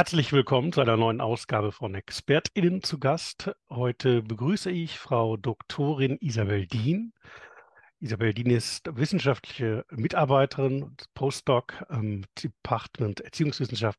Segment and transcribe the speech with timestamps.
[0.00, 3.54] Herzlich willkommen zu einer neuen Ausgabe von ExpertInnen zu Gast.
[3.68, 7.12] Heute begrüße ich Frau Doktorin Isabel Dien.
[7.98, 13.98] Isabel Dien ist wissenschaftliche Mitarbeiterin und Postdoc am Department Erziehungswissenschaft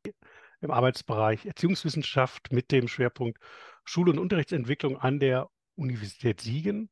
[0.61, 3.37] im Arbeitsbereich Erziehungswissenschaft mit dem Schwerpunkt
[3.85, 6.89] Schul- und Unterrichtsentwicklung an der Universität Siegen.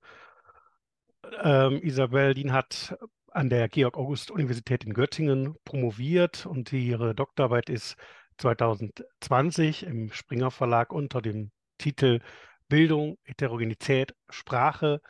[1.42, 2.96] Ähm, Isabel Dien hat
[3.32, 7.96] an der Georg-August-Universität in Göttingen promoviert und ihre Doktorarbeit ist
[8.40, 12.22] 2020 im Springer Verlag unter dem Titel
[12.68, 15.02] Bildung, Heterogenität, Sprache,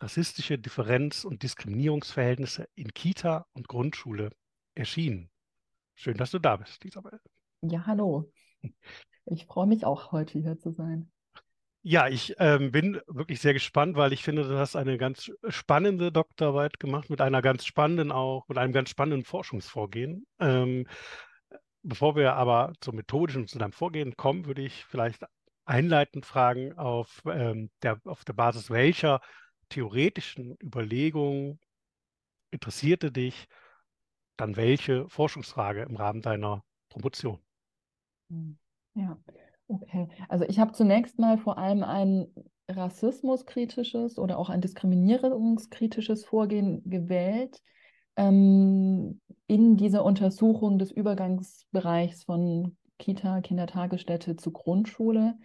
[0.00, 4.30] rassistische Differenz und Diskriminierungsverhältnisse in Kita und Grundschule
[4.74, 5.30] erschienen.
[5.94, 7.20] Schön, dass du da bist, Isabel.
[7.62, 8.32] Ja, hallo.
[9.26, 11.10] Ich freue mich auch, heute hier zu sein.
[11.82, 16.12] Ja, ich ähm, bin wirklich sehr gespannt, weil ich finde, du hast eine ganz spannende
[16.12, 20.26] Doktorarbeit gemacht mit einer ganz spannenden auch, mit einem ganz spannenden Forschungsvorgehen.
[20.38, 20.86] Ähm,
[21.82, 25.24] bevor wir aber zum methodischen zu deinem Vorgehen kommen, würde ich vielleicht
[25.64, 29.20] einleitend fragen, auf, ähm, der, auf der Basis welcher
[29.68, 31.60] theoretischen Überlegungen
[32.50, 33.46] interessierte dich
[34.36, 37.38] dann welche Forschungsfrage im Rahmen deiner Promotion?
[38.30, 38.58] Hm,
[38.94, 39.18] ja,
[39.70, 42.26] Okay, also ich habe zunächst mal vor allem ein
[42.68, 47.62] rassismuskritisches oder auch ein diskriminierungskritisches Vorgehen gewählt
[48.20, 55.36] ähm, in dieser Untersuchung des Übergangsbereichs von Kita, Kindertagesstätte zu Grundschule.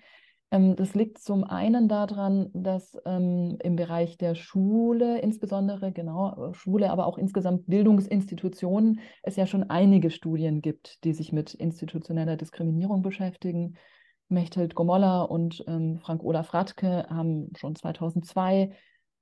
[0.51, 6.91] Ähm, das liegt zum einen daran, dass ähm, im Bereich der Schule, insbesondere genau Schule,
[6.91, 13.01] aber auch insgesamt Bildungsinstitutionen, es ja schon einige Studien gibt, die sich mit institutioneller Diskriminierung
[13.01, 13.77] beschäftigen.
[14.27, 18.71] Mechthild Gomolla und ähm, Frank-Olaf Radke haben schon 2002,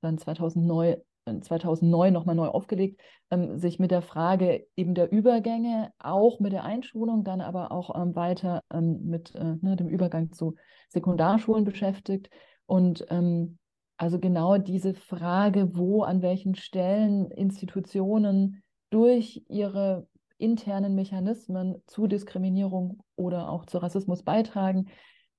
[0.00, 0.96] dann 2009,
[1.26, 6.64] 2009 nochmal neu aufgelegt, ähm, sich mit der Frage eben der Übergänge, auch mit der
[6.64, 10.56] Einschulung, dann aber auch ähm, weiter ähm, mit äh, ne, dem Übergang zu
[10.90, 12.30] Sekundarschulen beschäftigt.
[12.66, 13.58] Und ähm,
[13.96, 20.06] also genau diese Frage, wo, an welchen Stellen Institutionen durch ihre
[20.36, 24.88] internen Mechanismen zu Diskriminierung oder auch zu Rassismus beitragen,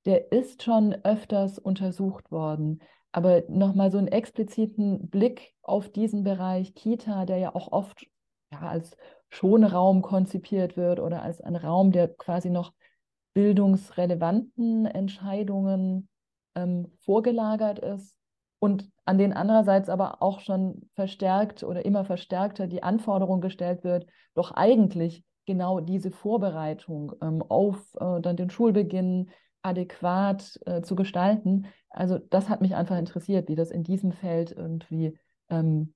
[0.06, 2.80] der ist schon öfters untersucht worden.
[3.16, 8.06] Aber nochmal so einen expliziten Blick auf diesen Bereich Kita, der ja auch oft
[8.52, 8.98] ja, als
[9.30, 12.74] Schonraum konzipiert wird oder als ein Raum, der quasi noch
[13.34, 16.10] bildungsrelevanten Entscheidungen
[16.56, 18.18] ähm, vorgelagert ist
[18.60, 24.08] und an den andererseits aber auch schon verstärkt oder immer verstärkter die Anforderung gestellt wird,
[24.34, 29.30] doch eigentlich genau diese Vorbereitung ähm, auf äh, dann den Schulbeginn
[29.66, 31.68] adäquat äh, zu gestalten.
[31.90, 35.18] Also das hat mich einfach interessiert, wie das in diesem Feld irgendwie
[35.50, 35.94] ähm,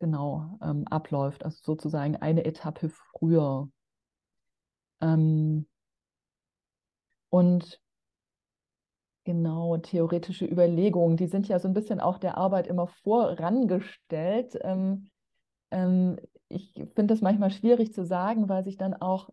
[0.00, 1.44] genau ähm, abläuft.
[1.44, 3.68] Also sozusagen eine Etappe früher.
[5.00, 5.66] Ähm,
[7.30, 7.80] und
[9.26, 14.58] Genau, theoretische Überlegungen, die sind ja so ein bisschen auch der Arbeit immer vorangestellt.
[14.60, 15.08] Ähm,
[15.70, 16.18] ähm,
[16.48, 19.30] ich finde das manchmal schwierig zu sagen, weil sich dann auch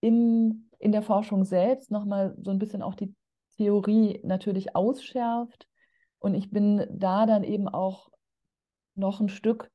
[0.00, 3.14] im, in der Forschung selbst nochmal so ein bisschen auch die
[3.56, 5.66] Theorie natürlich ausschärft.
[6.18, 8.10] Und ich bin da dann eben auch
[8.94, 9.70] noch ein Stück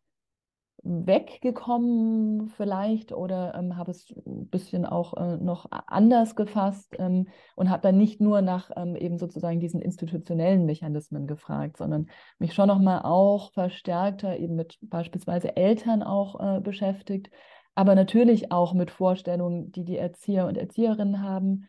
[0.84, 7.69] weggekommen vielleicht oder ähm, habe es ein bisschen auch äh, noch anders gefasst ähm, und
[7.69, 12.68] habe dann nicht nur nach ähm, eben sozusagen diesen institutionellen Mechanismen gefragt, sondern mich schon
[12.68, 17.30] nochmal auch verstärkter eben mit beispielsweise Eltern auch äh, beschäftigt,
[17.76, 21.68] aber natürlich auch mit Vorstellungen, die die Erzieher und Erzieherinnen haben,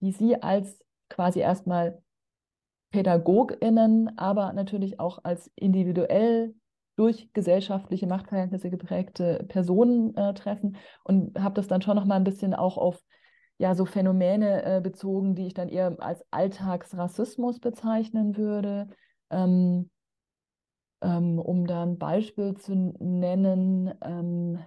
[0.00, 2.02] die sie als quasi erstmal
[2.90, 6.54] PädagogInnen, aber natürlich auch als individuell
[6.96, 12.24] durch gesellschaftliche Machtverhältnisse geprägte Personen äh, treffen und habe das dann schon noch mal ein
[12.24, 13.02] bisschen auch auf
[13.58, 18.88] ja so Phänomene äh, bezogen, die ich dann eher als Alltagsrassismus bezeichnen würde.
[19.30, 19.88] Ähm,
[21.00, 24.58] ähm, um da ein Beispiel zu nennen, ähm,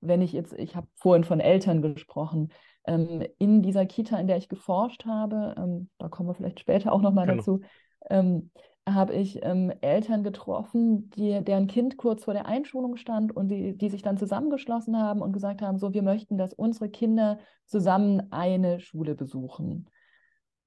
[0.00, 2.52] wenn ich jetzt, ich habe vorhin von Eltern gesprochen,
[2.86, 6.92] ähm, in dieser Kita, in der ich geforscht habe, ähm, da kommen wir vielleicht später
[6.92, 7.38] auch noch mal genau.
[7.38, 7.60] dazu,
[8.08, 8.50] ähm,
[8.88, 13.76] habe ich ähm, Eltern getroffen, die, deren Kind kurz vor der Einschulung stand und die,
[13.76, 18.32] die sich dann zusammengeschlossen haben und gesagt haben, so, wir möchten, dass unsere Kinder zusammen
[18.32, 19.88] eine Schule besuchen.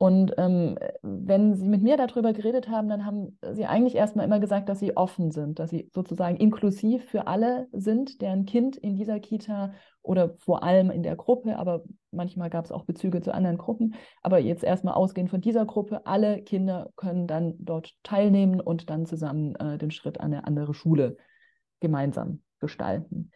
[0.03, 4.41] Und ähm, wenn Sie mit mir darüber geredet haben, dann haben Sie eigentlich erstmal immer
[4.41, 8.97] gesagt, dass Sie offen sind, dass Sie sozusagen inklusiv für alle sind, deren Kind in
[8.97, 9.71] dieser Kita
[10.01, 13.95] oder vor allem in der Gruppe, aber manchmal gab es auch Bezüge zu anderen Gruppen.
[14.21, 19.05] Aber jetzt erstmal ausgehend von dieser Gruppe, alle Kinder können dann dort teilnehmen und dann
[19.05, 21.15] zusammen äh, den Schritt an eine andere Schule
[21.79, 23.31] gemeinsam gestalten.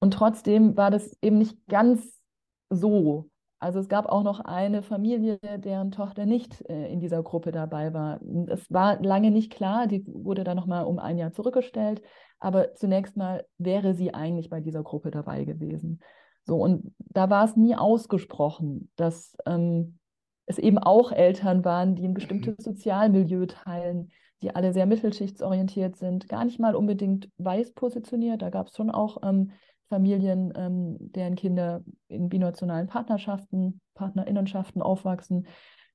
[0.00, 2.20] Und trotzdem war das eben nicht ganz
[2.68, 7.50] so Also es gab auch noch eine Familie, deren Tochter nicht äh, in dieser Gruppe
[7.50, 8.20] dabei war.
[8.46, 12.00] Es war lange nicht klar, die wurde dann nochmal um ein Jahr zurückgestellt,
[12.38, 16.00] aber zunächst mal wäre sie eigentlich bei dieser Gruppe dabei gewesen.
[16.44, 19.98] So, und da war es nie ausgesprochen, dass ähm,
[20.46, 22.62] es eben auch Eltern waren, die ein bestimmtes mhm.
[22.62, 24.10] Sozialmilieu teilen,
[24.40, 28.40] die alle sehr mittelschichtsorientiert sind, gar nicht mal unbedingt weiß positioniert.
[28.40, 29.50] Da gab es schon auch ähm,
[29.88, 35.46] Familien, ähm, deren Kinder in binationalen Partnerschaften, Partnerinnenschaften aufwachsen,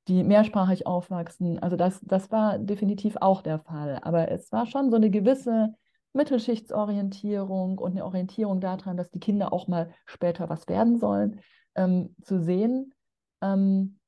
[0.08, 1.60] die mehrsprachig aufwachsen.
[1.60, 4.00] Also das, das war definitiv auch der Fall.
[4.02, 5.76] Aber es war schon so eine gewisse
[6.14, 11.42] Mittelschichtsorientierung und eine Orientierung daran, dass die Kinder auch mal später was werden sollen,
[11.76, 12.94] ähm, zu sehen.
[13.42, 14.00] Ähm,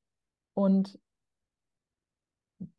[0.54, 0.98] und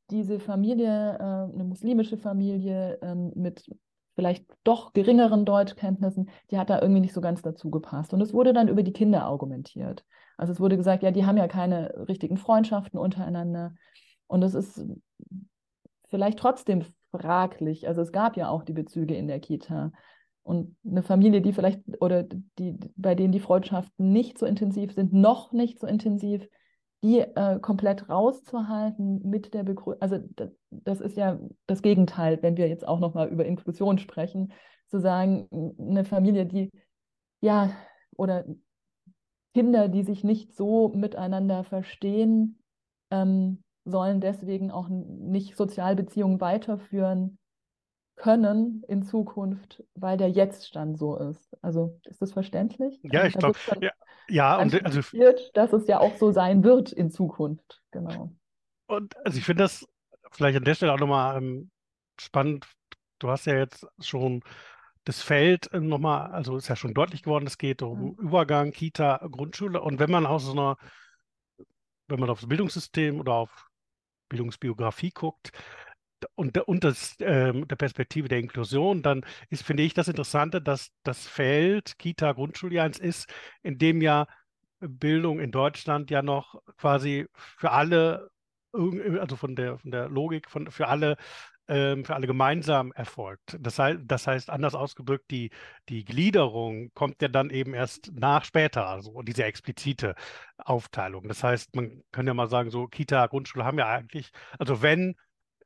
[0.10, 3.70] diese Familie, äh, eine muslimische Familie ähm, mit
[4.18, 8.16] vielleicht doch geringeren Deutschkenntnissen, die hat da irgendwie nicht so ganz dazu gepasst.
[8.16, 10.04] Und es wurde dann über die Kinder argumentiert.
[10.38, 13.76] Also es wurde gesagt, ja, die haben ja keine richtigen Freundschaften untereinander.
[14.26, 14.84] Und es ist
[16.10, 16.82] vielleicht trotzdem
[17.12, 17.88] fraglich.
[17.88, 19.92] Also es gab ja auch die Bezüge in der Kita.
[20.42, 25.14] Und eine Familie, die vielleicht oder die, bei denen die Freundschaften nicht so intensiv sind,
[25.14, 26.50] noch nicht so intensiv,
[27.04, 32.58] die äh, komplett rauszuhalten mit der Begründung, also das, das, ist ja das Gegenteil, wenn
[32.58, 34.52] wir jetzt auch nochmal über Inklusion sprechen,
[34.88, 35.48] zu sagen,
[35.80, 36.72] eine Familie, die
[37.42, 37.72] ja
[38.16, 38.46] oder
[39.54, 42.60] Kinder, die sich nicht so miteinander verstehen,
[43.12, 47.38] ähm, sollen deswegen auch nicht Sozialbeziehungen weiterführen
[48.18, 51.56] können in Zukunft, weil der Jetztstand so ist.
[51.62, 53.00] Also ist das verständlich?
[53.04, 53.92] Ja, ich glaube, ja,
[54.28, 55.02] ja und also
[55.54, 57.82] dass es ja auch so sein wird in Zukunft.
[57.92, 58.32] Genau.
[58.88, 59.88] Und also ich finde das
[60.32, 61.70] vielleicht an der Stelle auch nochmal ähm,
[62.20, 62.68] spannend.
[63.20, 64.44] Du hast ja jetzt schon
[65.06, 68.24] das Feld äh, nochmal, also ist ja schon deutlich geworden, es geht um ja.
[68.24, 69.82] Übergang, Kita, Grundschule.
[69.82, 70.78] Und wenn man aus so einer,
[72.08, 73.68] wenn man auf das Bildungssystem oder auf
[74.28, 75.52] Bildungsbiografie guckt,
[76.36, 80.92] und, und das, äh, der Perspektive der Inklusion, dann ist, finde ich, das Interessante, dass
[81.04, 83.30] das Feld Kita Grundschule eins ist,
[83.64, 84.28] in dem ja
[84.80, 88.30] Bildung in Deutschland ja noch quasi für alle,
[88.74, 91.18] also von der, von der Logik, von, für alle
[91.70, 93.58] ähm, für alle gemeinsam erfolgt.
[93.60, 95.52] Das heißt, das heißt, anders ausgedrückt, die,
[95.90, 100.16] die Gliederung kommt ja dann eben erst nach später, also diese explizite
[100.58, 101.28] Aufteilung.
[101.28, 105.16] Das heißt, man kann ja mal sagen, so Kita, Grundschule haben ja eigentlich, also wenn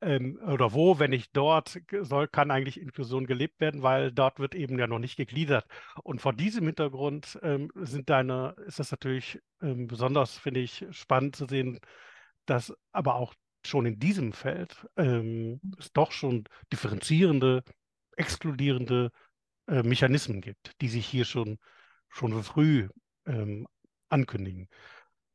[0.01, 4.56] ähm, oder wo, wenn nicht dort, soll, kann eigentlich Inklusion gelebt werden, weil dort wird
[4.56, 5.65] eben ja noch nicht gegliedert.
[6.03, 11.36] Und vor diesem Hintergrund ähm, sind deine, ist das natürlich ähm, besonders, finde ich, spannend
[11.36, 11.80] zu sehen,
[12.45, 13.33] dass aber auch
[13.65, 17.63] schon in diesem Feld ähm, es doch schon differenzierende,
[18.18, 19.12] exkludierende
[19.68, 21.59] äh, Mechanismen gibt, die sich hier schon,
[22.09, 22.89] schon früh
[23.25, 23.68] ähm,
[24.09, 24.68] ankündigen.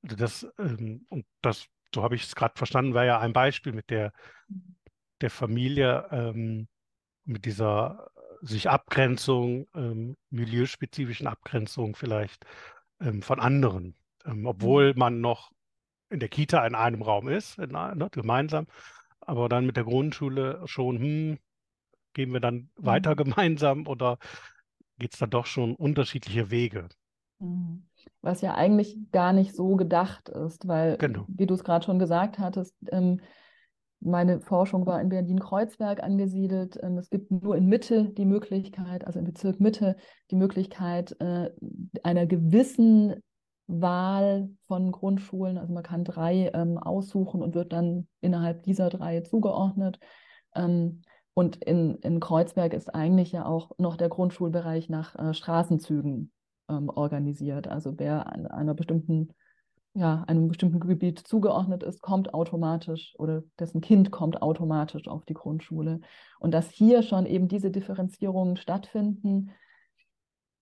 [0.03, 3.73] Also das, ähm, und das so habe ich es gerade verstanden, war ja ein Beispiel
[3.73, 4.13] mit der,
[5.21, 6.69] der Familie, ähm,
[7.25, 8.11] mit dieser
[8.43, 12.45] sich Abgrenzung, ähm, milieuspezifischen Abgrenzung vielleicht
[13.01, 14.99] ähm, von anderen, ähm, obwohl mhm.
[14.99, 15.51] man noch
[16.11, 18.67] in der Kita in einem Raum ist, in, ne, gemeinsam,
[19.21, 21.39] aber dann mit der Grundschule schon, hm,
[22.13, 23.17] gehen wir dann weiter mhm.
[23.25, 24.19] gemeinsam oder
[24.99, 26.89] geht es dann doch schon unterschiedliche Wege?
[27.39, 27.87] Mhm
[28.23, 31.25] was ja eigentlich gar nicht so gedacht ist, weil, genau.
[31.29, 33.21] wie du es gerade schon gesagt hattest, ähm,
[34.01, 36.79] meine Forschung war in Berlin-Kreuzberg angesiedelt.
[36.83, 39.97] Ähm, es gibt nur in Mitte die Möglichkeit, also im Bezirk Mitte,
[40.31, 41.51] die Möglichkeit äh,
[42.03, 43.23] einer gewissen
[43.69, 45.59] Wahl von Grundschulen.
[45.59, 49.99] Also man kann drei ähm, aussuchen und wird dann innerhalb dieser drei zugeordnet.
[50.55, 51.03] Ähm,
[51.35, 56.33] und in, in Kreuzberg ist eigentlich ja auch noch der Grundschulbereich nach äh, Straßenzügen
[56.69, 57.69] ähm, organisiert.
[57.69, 59.33] Also wer an einer bestimmten,
[59.95, 65.35] ja, einem bestimmten Gebiet zugeordnet ist, kommt automatisch oder dessen Kind kommt automatisch auf die
[65.35, 66.01] Grundschule.
[66.39, 69.53] Und dass hier schon eben diese Differenzierungen stattfinden,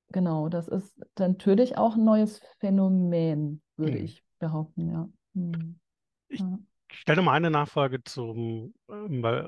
[0.08, 4.04] genau, das ist natürlich auch ein neues Phänomen, würde hm.
[4.04, 5.08] ich behaupten, ja.
[5.34, 5.80] Hm.
[6.28, 6.42] Ich,
[6.88, 9.42] stelle mal eine Nachfrage zum, ähm, äh,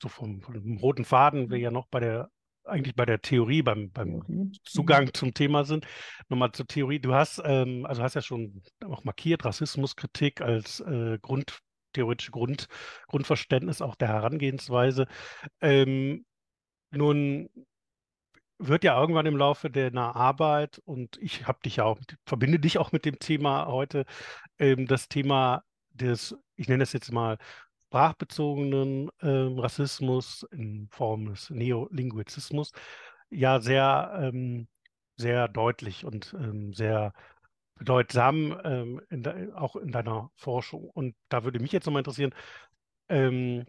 [0.00, 2.30] so vom, vom, roten Faden, wir ja noch bei der
[2.66, 4.52] eigentlich bei der Theorie, beim, beim Theorie.
[4.64, 5.14] Zugang mhm.
[5.14, 5.86] zum Thema sind.
[6.28, 6.98] Nochmal zur Theorie.
[6.98, 11.58] Du hast, ähm, also hast ja schon auch markiert, Rassismuskritik als äh, Grund,
[11.92, 12.66] theoretische Grund,
[13.08, 15.06] Grundverständnis auch der Herangehensweise.
[15.60, 16.24] Ähm,
[16.90, 17.48] nun
[18.58, 22.78] wird ja irgendwann im Laufe deiner Arbeit, und ich habe dich ja auch, verbinde dich
[22.78, 24.06] auch mit dem Thema heute,
[24.58, 27.38] ähm, das Thema des, ich nenne es jetzt mal,
[27.88, 32.72] sprachbezogenen ähm, Rassismus in Form des Neolinguizismus
[33.30, 34.68] ja sehr, ähm,
[35.16, 37.12] sehr deutlich und ähm, sehr
[37.76, 40.90] bedeutsam, ähm, in de, auch in deiner Forschung.
[40.90, 42.34] Und da würde mich jetzt nochmal interessieren,
[43.08, 43.64] ähm,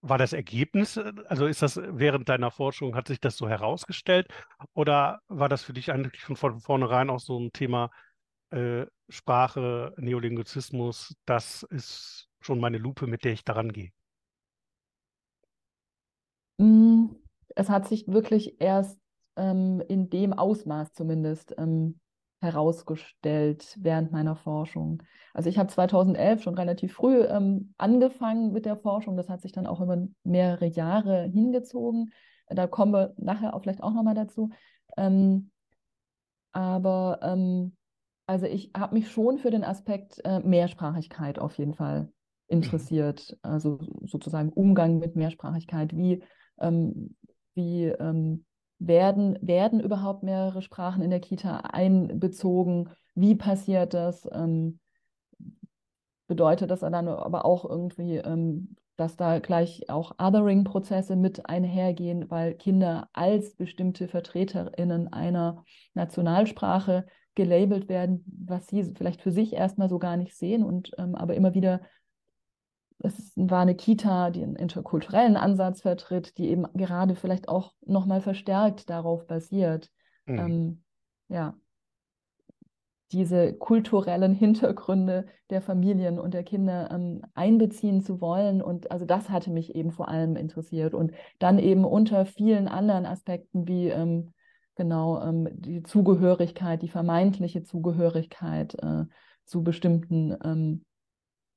[0.00, 4.28] war das Ergebnis, äh, also ist das während deiner Forschung, hat sich das so herausgestellt
[4.74, 7.90] oder war das für dich eigentlich von vornherein auch so ein Thema
[8.50, 13.90] äh, Sprache, Neolinguismus, das ist schon meine Lupe, mit der ich daran gehe?
[16.58, 17.16] Hm,
[17.56, 18.98] es hat sich wirklich erst
[19.36, 22.00] ähm, in dem Ausmaß zumindest ähm,
[22.40, 25.02] herausgestellt während meiner Forschung.
[25.32, 29.16] Also ich habe 2011 schon relativ früh ähm, angefangen mit der Forschung.
[29.16, 32.12] Das hat sich dann auch über mehrere Jahre hingezogen.
[32.48, 34.50] Da kommen wir nachher auch vielleicht auch nochmal dazu.
[34.96, 35.50] Ähm,
[36.52, 37.76] aber ähm,
[38.26, 42.12] also ich habe mich schon für den Aspekt äh, Mehrsprachigkeit auf jeden Fall.
[42.48, 43.36] Interessiert.
[43.42, 45.96] Also sozusagen Umgang mit Mehrsprachigkeit.
[45.96, 46.22] Wie,
[46.60, 47.16] ähm,
[47.54, 48.44] wie ähm,
[48.78, 52.90] werden, werden überhaupt mehrere Sprachen in der Kita einbezogen?
[53.14, 54.28] Wie passiert das?
[54.32, 54.80] Ähm,
[56.26, 62.54] bedeutet das dann aber auch irgendwie, ähm, dass da gleich auch Othering-Prozesse mit einhergehen, weil
[62.54, 69.98] Kinder als bestimmte VertreterInnen einer Nationalsprache gelabelt werden, was sie vielleicht für sich erstmal so
[69.98, 71.80] gar nicht sehen und ähm, aber immer wieder
[72.98, 78.20] es war eine Kita, die einen interkulturellen Ansatz vertritt, die eben gerade vielleicht auch nochmal
[78.20, 79.90] verstärkt darauf basiert.
[80.26, 80.38] Mhm.
[80.38, 80.82] Ähm,
[81.28, 81.54] ja,
[83.12, 88.62] diese kulturellen Hintergründe der Familien und der Kinder ähm, einbeziehen zu wollen.
[88.62, 90.94] Und also das hatte mich eben vor allem interessiert.
[90.94, 94.32] Und dann eben unter vielen anderen Aspekten wie ähm,
[94.74, 99.04] genau ähm, die Zugehörigkeit, die vermeintliche Zugehörigkeit äh,
[99.44, 100.84] zu bestimmten ähm,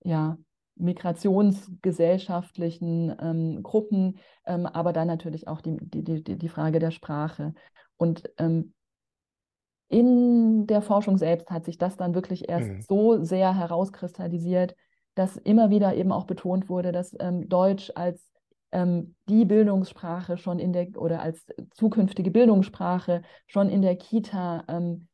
[0.03, 0.38] ja,
[0.79, 7.53] migrationsgesellschaftlichen ähm, Gruppen, ähm, aber dann natürlich auch die, die, die, die Frage der Sprache.
[7.98, 8.74] Und ähm,
[9.89, 12.81] in der Forschung selbst hat sich das dann wirklich erst mhm.
[12.81, 14.75] so sehr herauskristallisiert,
[15.15, 18.29] dass immer wieder eben auch betont wurde, dass ähm, Deutsch als
[18.72, 25.07] ähm, die Bildungssprache schon in der oder als zukünftige Bildungssprache schon in der Kita ähm,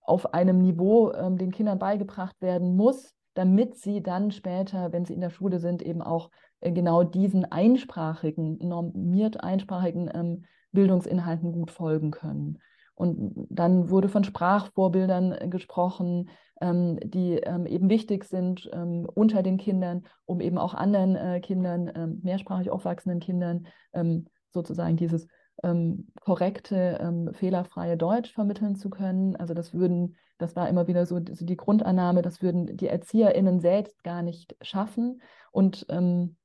[0.00, 5.20] auf einem Niveau den Kindern beigebracht werden muss, damit sie dann später, wenn sie in
[5.20, 12.10] der Schule sind, eben auch äh, genau diesen einsprachigen, normiert einsprachigen ähm, Bildungsinhalten gut folgen
[12.10, 12.58] können.
[12.94, 16.30] Und dann wurde von Sprachvorbildern äh, gesprochen,
[16.62, 21.40] ähm, die ähm, eben wichtig sind ähm, unter den Kindern, um eben auch anderen äh,
[21.40, 25.28] Kindern, ähm, mehrsprachig aufwachsenden Kindern, ähm, sozusagen dieses
[25.62, 29.36] ähm, korrekte, fehlerfreie Deutsch vermitteln zu können.
[29.36, 33.60] Also das würden, das war immer wieder so, so die Grundannahme, das würden die ErzieherInnen
[33.60, 35.22] selbst gar nicht schaffen.
[35.50, 36.36] Und ähm,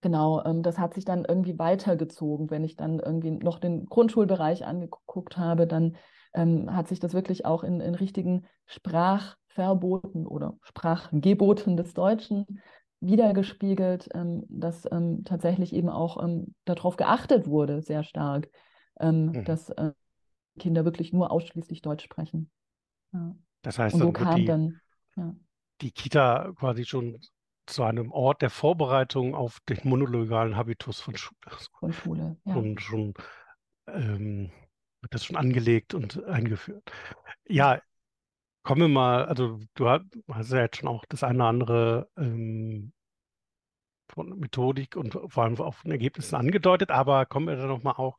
[0.00, 2.50] genau, ähm, das hat sich dann irgendwie weitergezogen.
[2.50, 5.96] Wenn ich dann irgendwie noch den Grundschulbereich angeguckt habe, dann
[6.34, 12.60] ähm, hat sich das wirklich auch in, in richtigen Sprachverboten oder Sprachgeboten des Deutschen
[13.00, 18.50] wiedergespiegelt, ähm, dass ähm, tatsächlich eben auch ähm, darauf geachtet wurde, sehr stark,
[19.00, 19.44] ähm, mhm.
[19.44, 19.92] dass äh,
[20.58, 22.50] Kinder wirklich nur ausschließlich Deutsch sprechen.
[23.12, 23.34] Ja.
[23.62, 24.80] Das heißt, Und so kam die, dann
[25.16, 25.34] ja.
[25.80, 27.18] die Kita quasi schon
[27.66, 31.38] zu einem Ort der Vorbereitung auf den monologalen Habitus von Schule.
[31.78, 32.54] Von Schule, ja.
[32.54, 33.14] Und schon
[33.86, 34.50] ähm,
[35.00, 36.90] wird das schon angelegt und eingeführt.
[37.46, 37.80] Ja,
[38.62, 42.92] Kommen wir mal, also du hast ja jetzt schon auch das eine oder andere ähm,
[44.10, 48.18] von Methodik und vor allem auch von Ergebnissen angedeutet, aber kommen wir da nochmal auch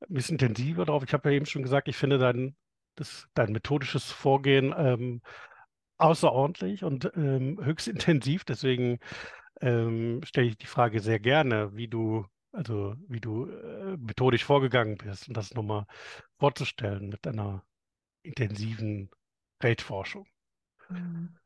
[0.00, 1.02] ein bisschen intensiver drauf.
[1.04, 2.56] Ich habe ja eben schon gesagt, ich finde dein,
[2.94, 5.22] das, dein methodisches Vorgehen ähm,
[5.98, 8.44] außerordentlich und ähm, höchst intensiv.
[8.44, 8.98] Deswegen
[9.60, 14.96] ähm, stelle ich die Frage sehr gerne, wie du, also wie du äh, methodisch vorgegangen
[14.96, 15.86] bist und das nochmal
[16.38, 17.64] vorzustellen mit einer
[18.22, 19.10] intensiven
[19.60, 20.26] Feldforschung.
[20.88, 21.39] Mhm.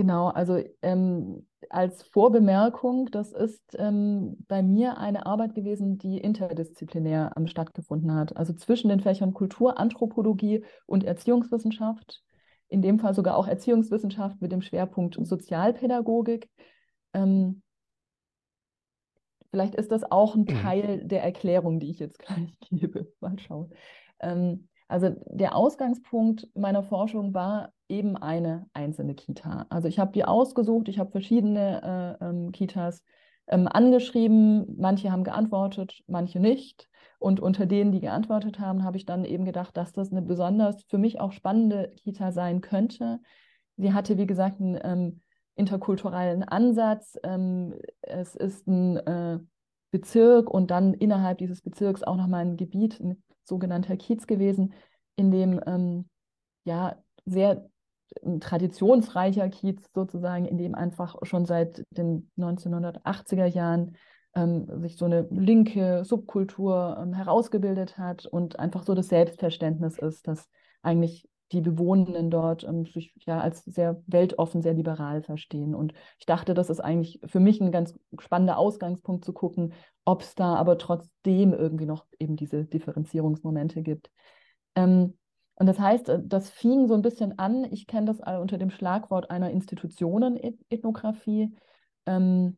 [0.00, 7.32] Genau, also ähm, als Vorbemerkung, das ist ähm, bei mir eine Arbeit gewesen, die interdisziplinär
[7.36, 8.34] ähm, stattgefunden hat.
[8.34, 12.22] Also zwischen den Fächern Kultur, Anthropologie und Erziehungswissenschaft.
[12.68, 16.48] In dem Fall sogar auch Erziehungswissenschaft mit dem Schwerpunkt Sozialpädagogik.
[17.12, 17.60] Ähm,
[19.50, 20.62] vielleicht ist das auch ein mhm.
[20.62, 23.12] Teil der Erklärung, die ich jetzt gleich gebe.
[23.20, 23.70] Mal schauen.
[24.20, 29.66] Ähm, also der Ausgangspunkt meiner Forschung war eben eine einzelne Kita.
[29.68, 33.02] Also ich habe die ausgesucht, ich habe verschiedene äh, ähm, Kitas
[33.48, 36.88] ähm, angeschrieben, manche haben geantwortet, manche nicht.
[37.18, 40.84] Und unter denen, die geantwortet haben, habe ich dann eben gedacht, dass das eine besonders
[40.84, 43.20] für mich auch spannende Kita sein könnte.
[43.76, 45.20] Sie hatte, wie gesagt, einen ähm,
[45.54, 47.18] interkulturellen Ansatz.
[47.22, 49.38] Ähm, es ist ein äh,
[49.90, 54.72] Bezirk und dann innerhalb dieses Bezirks auch nochmal ein Gebiet, ein sogenannter Kiez gewesen,
[55.16, 56.08] in dem ähm,
[56.64, 57.68] ja sehr
[58.24, 63.96] ein traditionsreicher Kiez sozusagen, in dem einfach schon seit den 1980er Jahren
[64.34, 70.28] ähm, sich so eine linke Subkultur ähm, herausgebildet hat und einfach so das Selbstverständnis ist,
[70.28, 70.48] dass
[70.82, 75.74] eigentlich die Bewohnenden dort ähm, sich ja als sehr weltoffen, sehr liberal verstehen.
[75.74, 79.72] Und ich dachte, das ist eigentlich für mich ein ganz spannender Ausgangspunkt zu gucken,
[80.04, 84.10] ob es da aber trotzdem irgendwie noch eben diese Differenzierungsmomente gibt.
[84.76, 85.18] Ähm,
[85.60, 88.70] und das heißt, äh, das fing so ein bisschen an, ich kenne das unter dem
[88.70, 91.54] Schlagwort einer Institutionenethnographie.
[92.06, 92.56] Ähm,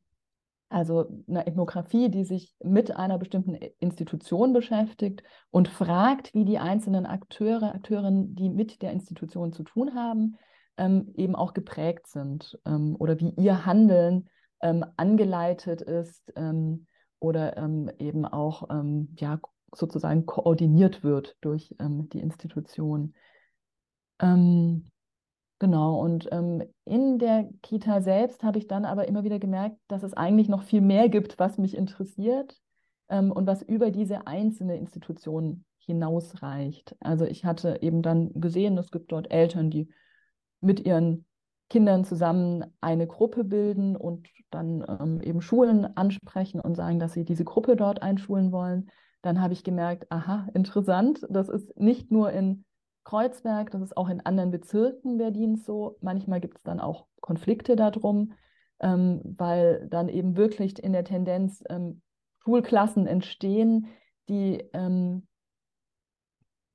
[0.68, 7.04] also eine Ethnographie, die sich mit einer bestimmten Institution beschäftigt und fragt, wie die einzelnen
[7.04, 10.38] Akteure, Akteurinnen, die mit der Institution zu tun haben,
[10.76, 14.28] ähm, eben auch geprägt sind ähm, oder wie ihr Handeln
[14.62, 16.86] ähm, angeleitet ist ähm,
[17.18, 18.68] oder ähm, eben auch
[19.16, 19.40] ja,
[19.74, 23.14] sozusagen koordiniert wird durch die Institution.
[25.62, 30.02] Genau, und ähm, in der Kita selbst habe ich dann aber immer wieder gemerkt, dass
[30.02, 32.60] es eigentlich noch viel mehr gibt, was mich interessiert
[33.08, 36.96] ähm, und was über diese einzelne Institution hinausreicht.
[36.98, 39.88] Also ich hatte eben dann gesehen, es gibt dort Eltern, die
[40.60, 41.26] mit ihren
[41.70, 47.24] Kindern zusammen eine Gruppe bilden und dann ähm, eben Schulen ansprechen und sagen, dass sie
[47.24, 48.90] diese Gruppe dort einschulen wollen.
[49.22, 52.64] Dann habe ich gemerkt, aha, interessant, das ist nicht nur in
[53.04, 55.96] Kreuzberg, das ist auch in anderen Bezirken Berlins so.
[56.00, 58.32] Manchmal gibt es dann auch Konflikte darum,
[58.80, 62.02] ähm, weil dann eben wirklich in der Tendenz ähm,
[62.44, 63.88] Schulklassen entstehen,
[64.28, 65.26] die ähm,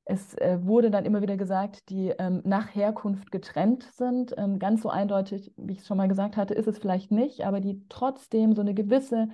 [0.10, 4.34] es äh, wurde dann immer wieder gesagt, die ähm, nach Herkunft getrennt sind.
[4.38, 7.42] Ähm, ganz so eindeutig, wie ich es schon mal gesagt hatte, ist es vielleicht nicht,
[7.46, 9.27] aber die trotzdem so eine gewisse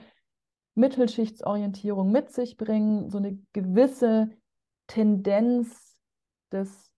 [0.75, 4.29] Mittelschichtsorientierung mit sich bringen, so eine gewisse
[4.87, 5.97] Tendenz
[6.51, 6.91] des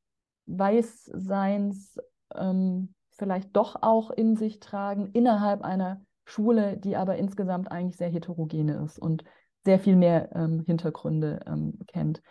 [0.46, 1.98] Weißseins
[2.36, 8.10] ähm, vielleicht doch auch in sich tragen, innerhalb einer Schule, die aber insgesamt eigentlich sehr
[8.10, 9.24] heterogene ist und
[9.64, 12.22] sehr viel mehr ähm, Hintergründe ähm, kennt.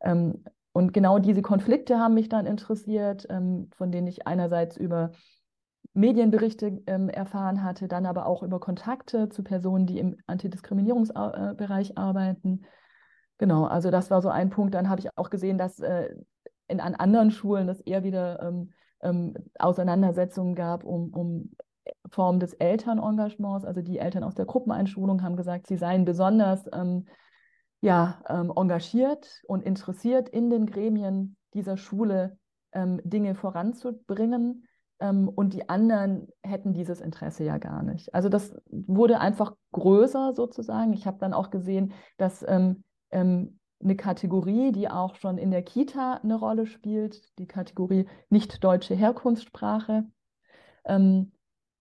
[0.00, 5.12] Ähm, und genau diese Konflikte haben mich dann interessiert, ähm, von denen ich einerseits über
[5.94, 11.96] Medienberichte ähm, erfahren hatte, dann aber auch über Kontakte zu Personen, die im Antidiskriminierungsbereich äh,
[11.96, 12.64] arbeiten.
[13.38, 14.74] Genau, also das war so ein Punkt.
[14.74, 16.14] Dann habe ich auch gesehen, dass äh,
[16.68, 21.50] in, an anderen Schulen es eher wieder ähm, ähm, Auseinandersetzungen gab um, um
[22.10, 23.64] Form des Elternengagements.
[23.64, 27.06] Also die Eltern aus der Gruppeneinschulung haben gesagt, sie seien besonders ähm,
[27.80, 32.38] ja, ähm, engagiert und interessiert in den Gremien dieser Schule
[32.72, 34.68] ähm, Dinge voranzubringen.
[35.02, 38.14] Ähm, und die anderen hätten dieses Interesse ja gar nicht.
[38.14, 40.92] Also das wurde einfach größer sozusagen.
[40.92, 46.20] Ich habe dann auch gesehen, dass ähm, eine Kategorie, die auch schon in der Kita
[46.22, 50.04] eine Rolle spielt, die Kategorie nicht deutsche Herkunftssprache,
[50.84, 51.32] ähm,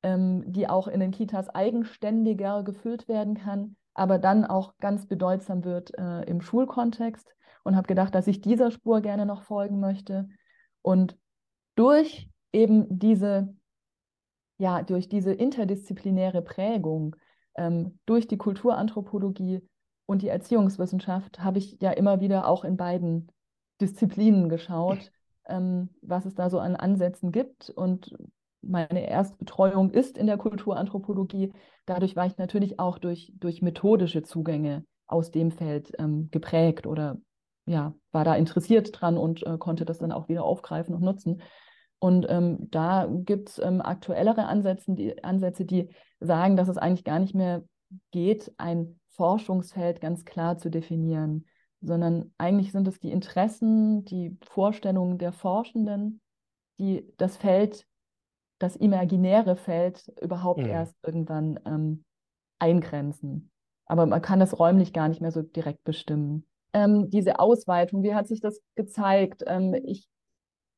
[0.02, 5.64] ähm, die auch in den Kitas eigenständiger gefüllt werden kann, aber dann auch ganz bedeutsam
[5.64, 10.28] wird äh, im Schulkontext und habe gedacht, dass ich dieser Spur gerne noch folgen möchte.
[10.82, 11.16] Und
[11.76, 13.56] durch eben diese,
[14.58, 17.16] ja, durch diese interdisziplinäre Prägung,
[17.56, 19.62] ähm, durch die Kulturanthropologie,
[20.12, 23.32] und die Erziehungswissenschaft habe ich ja immer wieder auch in beiden
[23.80, 25.10] Disziplinen geschaut,
[25.48, 27.70] ähm, was es da so an Ansätzen gibt.
[27.70, 28.14] Und
[28.62, 31.54] meine Erstbetreuung ist in der Kulturanthropologie.
[31.86, 37.18] Dadurch war ich natürlich auch durch, durch methodische Zugänge aus dem Feld ähm, geprägt oder
[37.66, 41.42] ja, war da interessiert dran und äh, konnte das dann auch wieder aufgreifen und nutzen.
[42.02, 47.04] Und ähm, da gibt es ähm, aktuellere Ansätze die, Ansätze, die sagen, dass es eigentlich
[47.04, 47.64] gar nicht mehr
[48.10, 51.46] geht, ein Forschungsfeld ganz klar zu definieren,
[51.80, 56.22] sondern eigentlich sind es die Interessen, die Vorstellungen der Forschenden,
[56.80, 57.86] die das Feld,
[58.58, 60.70] das imaginäre Feld überhaupt mhm.
[60.70, 62.04] erst irgendwann ähm,
[62.58, 63.52] eingrenzen.
[63.86, 66.48] Aber man kann das räumlich gar nicht mehr so direkt bestimmen.
[66.74, 69.44] Ähm, diese Ausweitung, wie hat sich das gezeigt?
[69.46, 70.08] Ähm, ich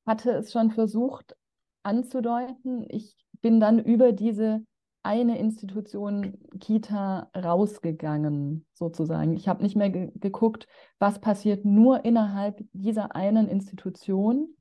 [0.05, 1.35] hatte es schon versucht
[1.83, 2.85] anzudeuten.
[2.89, 4.63] Ich bin dann über diese
[5.03, 9.35] eine Institution Kita rausgegangen, sozusagen.
[9.35, 14.55] Ich habe nicht mehr ge geguckt, was passiert nur innerhalb dieser einen Institution,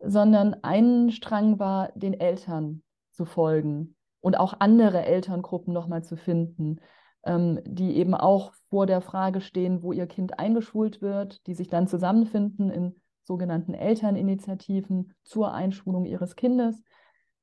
[0.00, 2.82] sondern ein Strang war, den Eltern
[3.12, 6.80] zu folgen und auch andere Elterngruppen nochmal zu finden,
[7.24, 11.68] ähm, die eben auch vor der Frage stehen, wo ihr Kind eingeschult wird, die sich
[11.68, 16.82] dann zusammenfinden in sogenannten Elterninitiativen zur Einschulung ihres Kindes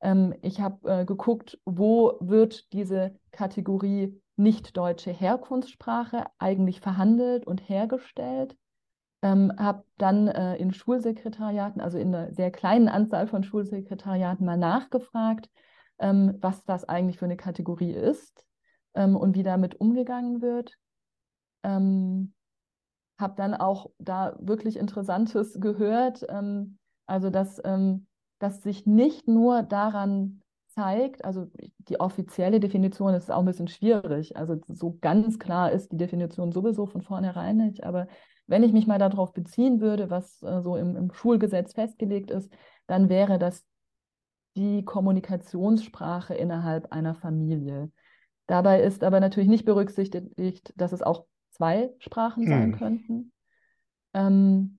[0.04, 7.68] ähm, ich habe äh, geguckt, wo wird diese Kategorie nicht deutsche Herkunftssprache eigentlich verhandelt und
[7.68, 8.56] hergestellt.
[9.22, 14.58] Ähm, habe dann äh, in Schulsekretariaten, also in einer sehr kleinen Anzahl von Schulsekretariaten mal
[14.58, 15.48] nachgefragt,
[15.98, 18.44] ähm, was das eigentlich für eine Kategorie ist
[18.94, 20.74] ähm, und wie damit umgegangen wird.
[21.62, 22.33] Ähm,
[23.18, 28.06] habe dann auch da wirklich Interessantes gehört, ähm, also dass, ähm,
[28.38, 31.46] dass sich nicht nur daran zeigt, also
[31.78, 36.50] die offizielle Definition ist auch ein bisschen schwierig, also so ganz klar ist die Definition
[36.50, 38.08] sowieso von vornherein nicht, aber
[38.46, 42.52] wenn ich mich mal darauf beziehen würde, was äh, so im, im Schulgesetz festgelegt ist,
[42.86, 43.64] dann wäre das
[44.56, 47.90] die Kommunikationssprache innerhalb einer Familie.
[48.46, 51.24] Dabei ist aber natürlich nicht berücksichtigt, dass es auch
[51.54, 52.78] zwei Sprachen sein hm.
[52.78, 53.32] könnten.
[54.12, 54.78] Ähm,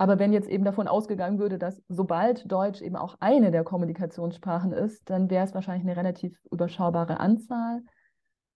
[0.00, 4.72] aber wenn jetzt eben davon ausgegangen würde, dass sobald Deutsch eben auch eine der Kommunikationssprachen
[4.72, 7.82] ist, dann wäre es wahrscheinlich eine relativ überschaubare Anzahl.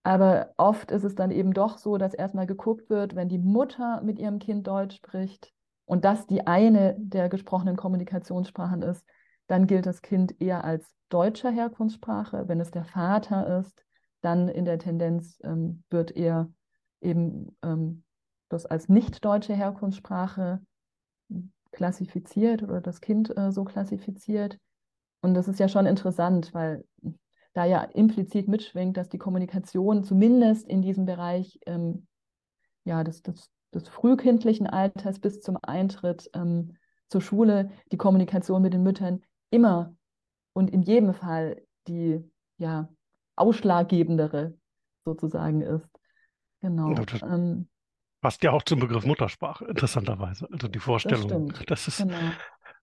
[0.04, 4.00] Aber oft ist es dann eben doch so, dass erstmal geguckt wird, wenn die Mutter
[4.02, 5.52] mit ihrem Kind Deutsch spricht
[5.84, 9.04] und das die eine der gesprochenen Kommunikationssprachen ist,
[9.46, 12.48] dann gilt das Kind eher als deutscher Herkunftssprache.
[12.48, 13.84] Wenn es der Vater ist,
[14.22, 16.48] dann in der Tendenz ähm, wird eher
[17.04, 18.02] eben ähm,
[18.48, 20.60] das als nicht deutsche Herkunftssprache
[21.72, 24.58] klassifiziert oder das Kind äh, so klassifiziert.
[25.20, 26.84] Und das ist ja schon interessant, weil
[27.52, 32.06] da ja implizit mitschwingt, dass die Kommunikation zumindest in diesem Bereich ähm,
[32.84, 36.76] ja, des, des, des, frühkindlichen Alters bis zum Eintritt ähm,
[37.08, 39.96] zur Schule, die Kommunikation mit den Müttern immer
[40.52, 42.22] und in jedem Fall die
[42.58, 42.88] ja,
[43.36, 44.54] ausschlaggebendere
[45.04, 45.93] sozusagen ist.
[46.64, 46.94] Genau.
[46.94, 47.68] Das ähm,
[48.22, 50.48] passt ja auch zum Begriff Muttersprache, interessanterweise.
[50.50, 52.16] Also die Vorstellung, das dass es genau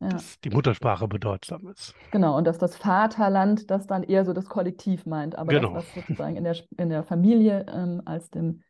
[0.02, 0.10] ja.
[0.10, 1.96] dass die Muttersprache bedeutsam ist.
[2.12, 5.74] Genau, und dass das Vaterland das dann eher so das Kollektiv meint, aber genau.
[5.74, 8.64] das, was sozusagen in der, in der Familie ähm, als dem,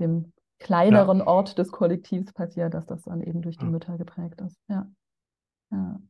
[0.00, 1.26] dem kleineren ja.
[1.26, 3.70] Ort des Kollektivs passiert, dass das dann eben durch die ja.
[3.70, 4.58] Mütter geprägt ist.
[4.68, 4.86] Ja,
[5.70, 6.00] ja.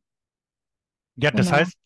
[1.17, 1.57] ja das genau.
[1.57, 1.77] heißt,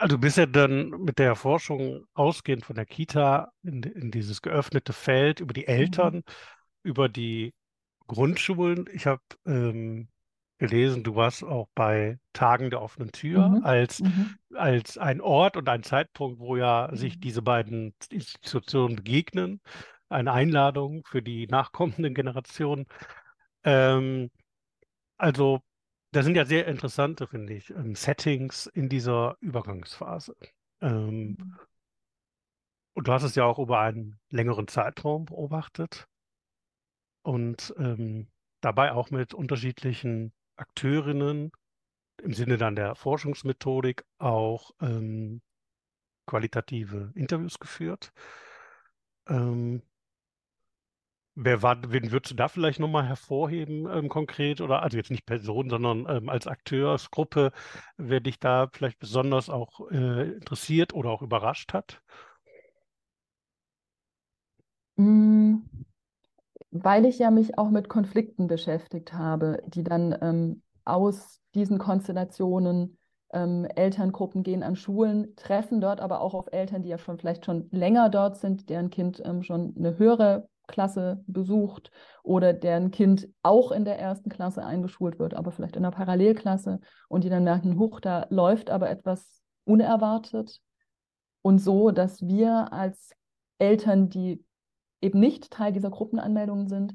[0.00, 4.42] also du bist ja dann mit der Forschung ausgehend von der Kita in, in dieses
[4.42, 6.22] geöffnete Feld über die Eltern, mhm.
[6.82, 7.54] über die
[8.06, 8.86] Grundschulen.
[8.92, 10.08] Ich habe ähm,
[10.58, 13.64] gelesen, du warst auch bei Tagen der offenen Tür mhm.
[13.64, 14.36] als, mhm.
[14.54, 17.20] als ein Ort und ein Zeitpunkt, wo ja sich mhm.
[17.20, 19.60] diese beiden Institutionen begegnen.
[20.08, 22.86] Eine Einladung für die nachkommenden Generationen.
[23.64, 24.30] Ähm,
[25.16, 25.60] also,
[26.12, 30.36] da sind ja sehr interessante, finde ich, ähm, Settings in dieser Übergangsphase.
[30.80, 31.58] Ähm, mhm.
[32.94, 36.08] und du hast es ja auch über einen längeren Zeitraum beobachtet
[37.22, 38.28] und ähm,
[38.62, 41.52] dabei auch mit unterschiedlichen Akteurinnen
[42.22, 45.42] im Sinne dann der Forschungsmethodik auch ähm,
[46.26, 48.12] qualitative Interviews geführt.
[49.28, 49.82] Ähm,
[51.34, 55.26] wer war, wen würdest du da vielleicht nochmal hervorheben ähm, konkret oder also jetzt nicht
[55.26, 57.52] Person, sondern ähm, als Akteursgruppe,
[57.96, 62.02] wer dich da vielleicht besonders auch äh, interessiert oder auch überrascht hat?
[64.96, 65.56] Mm
[66.70, 72.96] weil ich ja mich auch mit Konflikten beschäftigt habe, die dann ähm, aus diesen Konstellationen
[73.32, 77.44] ähm, Elterngruppen gehen an Schulen, treffen dort aber auch auf Eltern, die ja schon vielleicht
[77.44, 81.90] schon länger dort sind, deren Kind ähm, schon eine höhere Klasse besucht
[82.22, 86.80] oder deren Kind auch in der ersten Klasse eingeschult wird, aber vielleicht in einer Parallelklasse
[87.08, 90.60] und die dann merken, huch, da läuft aber etwas unerwartet.
[91.42, 93.12] Und so, dass wir als
[93.58, 94.44] Eltern, die
[95.00, 96.94] eben nicht Teil dieser Gruppenanmeldungen sind,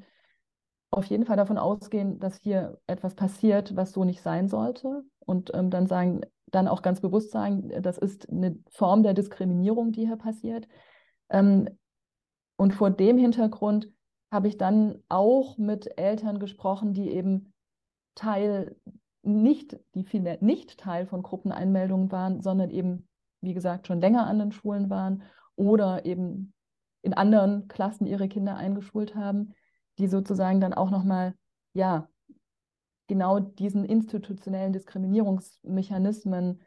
[0.90, 5.52] auf jeden Fall davon ausgehen, dass hier etwas passiert, was so nicht sein sollte und
[5.54, 10.06] ähm, dann sagen, dann auch ganz bewusst sagen, das ist eine Form der Diskriminierung, die
[10.06, 10.68] hier passiert.
[11.28, 11.68] Ähm,
[12.56, 13.90] und vor dem Hintergrund
[14.30, 17.52] habe ich dann auch mit Eltern gesprochen, die eben
[18.14, 18.76] Teil
[19.22, 23.08] nicht, die viele nicht Teil von Gruppeneinmeldungen waren, sondern eben,
[23.40, 25.22] wie gesagt, schon länger an den Schulen waren
[25.56, 26.54] oder eben
[27.02, 29.54] in anderen Klassen ihre Kinder eingeschult haben,
[29.98, 31.34] die sozusagen dann auch nochmal,
[31.72, 32.08] ja,
[33.06, 36.60] genau diesen institutionellen Diskriminierungsmechanismen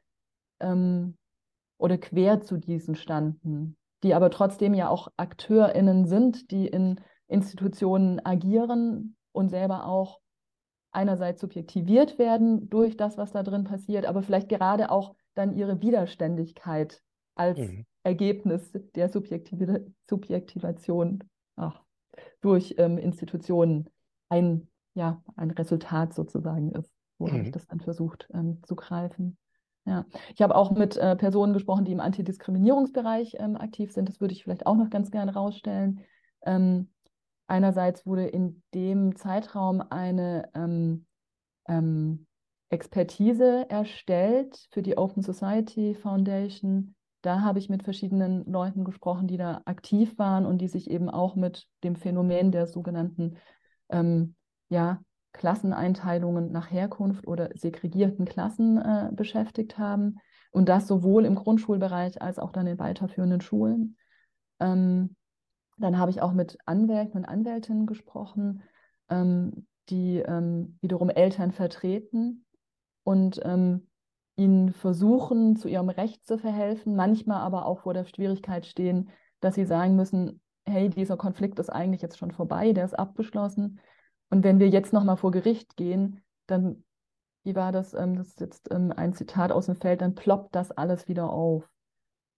[0.62, 1.18] ähm,
[1.78, 8.24] oder quer zu diesen standen, die aber trotzdem ja auch AkteurInnen sind, die in Institutionen
[8.26, 10.20] agieren und selber auch
[10.92, 15.82] einerseits subjektiviert werden durch das, was da drin passiert, aber vielleicht gerade auch dann ihre
[15.82, 17.02] Widerständigkeit
[17.36, 17.86] als mhm.
[18.04, 19.60] Ergebnis der Subjektiv
[20.10, 21.24] Subjektivation
[21.56, 21.82] ach,
[22.42, 23.90] durch ähm, Institutionen
[24.30, 26.92] ein, ja, ein Resultat sozusagen ist.
[27.18, 27.32] Wo mhm.
[27.32, 29.38] habe ich das dann versucht ähm, zu greifen?
[29.86, 34.08] Ja, ich habe auch mit äh, Personen gesprochen, die im Antidiskriminierungsbereich ähm, aktiv sind.
[34.08, 36.02] Das würde ich vielleicht auch noch ganz gerne rausstellen.
[36.44, 36.90] Ähm,
[37.48, 41.06] einerseits wurde in dem Zeitraum eine ähm,
[41.68, 42.28] ähm,
[42.70, 46.96] Expertise erstellt für die Open Society Foundation.
[47.22, 51.10] Da habe ich mit verschiedenen Leuten gesprochen, die da aktiv waren und die sich eben
[51.10, 53.38] auch mit dem Phänomen der sogenannten
[53.90, 54.36] ähm,
[54.70, 55.02] ja,
[55.34, 60.18] Klasseneinteilungen nach Herkunft oder segregierten Klassen äh, beschäftigt haben.
[60.52, 63.98] Und das sowohl im Grundschulbereich als auch dann in weiterführenden Schulen.
[64.60, 65.16] Ähm,
[65.78, 68.64] dann habe ich auch mit Anwälten und Anwältinnen gesprochen,
[69.10, 72.46] ähm, die ähm, wiederum Eltern vertreten
[73.04, 73.88] und ähm,
[74.36, 79.10] ihnen versuchen, zu ihrem Recht zu verhelfen, manchmal aber auch vor der Schwierigkeit stehen,
[79.42, 83.80] dass sie sagen müssen, hey, dieser Konflikt ist eigentlich jetzt schon vorbei, der ist abgeschlossen.
[84.30, 86.84] Und wenn wir jetzt nochmal vor Gericht gehen, dann,
[87.44, 90.56] wie war das, ähm, das ist jetzt ähm, ein Zitat aus dem Feld, dann ploppt
[90.56, 91.70] das alles wieder auf.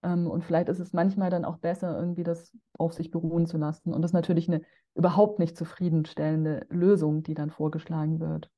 [0.03, 3.57] Ähm, und vielleicht ist es manchmal dann auch besser, irgendwie das auf sich beruhen zu
[3.57, 3.93] lassen.
[3.93, 4.61] Und das ist natürlich eine
[4.95, 8.49] überhaupt nicht zufriedenstellende Lösung, die dann vorgeschlagen wird.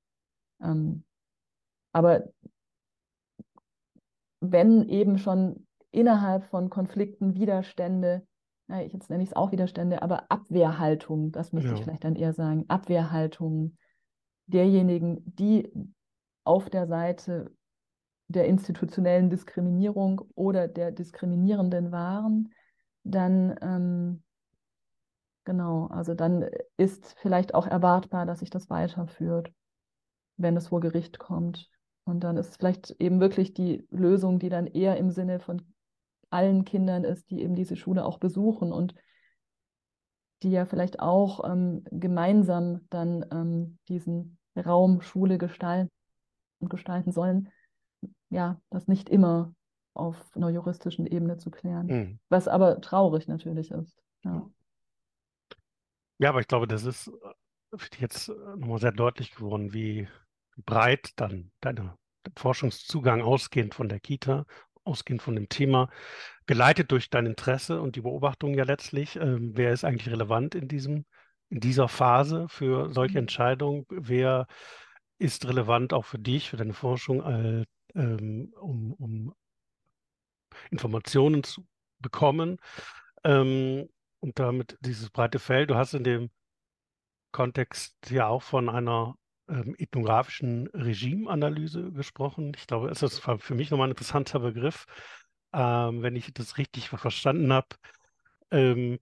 [0.62, 1.04] Ähm,
[1.92, 2.24] aber
[4.40, 8.26] wenn eben schon innerhalb von Konflikten Widerstände,
[8.68, 11.76] jetzt nenne ich es auch Widerstände, aber Abwehrhaltung, das müsste ja.
[11.76, 13.78] ich vielleicht dann eher sagen, Abwehrhaltung
[14.48, 15.72] derjenigen, die
[16.44, 17.52] auf der Seite
[18.28, 22.54] der institutionellen Diskriminierung oder der Diskriminierenden waren,
[23.04, 24.24] dann ähm,
[25.46, 29.52] genau, also dann ist vielleicht auch erwartbar, dass sich das weiterführt,
[30.38, 31.70] wenn es vor Gericht kommt.
[32.06, 35.62] Und dann ist vielleicht eben wirklich die Lösung, die dann eher im Sinne von
[36.34, 38.96] allen Kindern ist, die eben diese Schule auch besuchen und
[40.42, 45.92] die ja vielleicht auch ähm, gemeinsam dann ähm, diesen Raum Schule gestalten
[46.60, 47.50] und gestalten sollen,
[48.30, 49.54] ja, das nicht immer
[49.94, 51.86] auf einer juristischen Ebene zu klären.
[51.88, 52.20] Mhm.
[52.30, 53.98] Was aber traurig natürlich ist.
[54.24, 54.50] Ja.
[56.18, 60.08] ja, aber ich glaube, das ist äh, jetzt äh, nochmal sehr deutlich geworden, wie,
[60.56, 61.98] wie breit dann deine
[62.36, 64.46] Forschungszugang ausgehend von der Kita,
[64.84, 65.90] ausgehend von dem Thema,
[66.46, 70.68] geleitet durch dein Interesse und die Beobachtung ja letztlich, äh, wer ist eigentlich relevant in
[70.68, 71.06] diesem,
[71.50, 73.20] in dieser Phase für solche mhm.
[73.20, 74.48] Entscheidungen, wer
[75.20, 77.66] ist relevant auch für dich, für deine Forschung als
[77.96, 79.36] ähm, um, um
[80.72, 81.66] Informationen zu
[82.00, 82.58] bekommen.
[83.24, 85.70] Ähm, und damit dieses breite Feld.
[85.70, 86.30] Du hast in dem
[87.32, 89.16] Kontext ja auch von einer
[89.50, 92.54] ähm, ethnografischen Regimeanalyse gesprochen.
[92.56, 94.86] Ich glaube, es ist für mich nochmal ein interessanter Begriff.
[95.54, 97.68] Ähm, wenn ich das richtig verstanden habe,
[98.52, 99.00] ähm,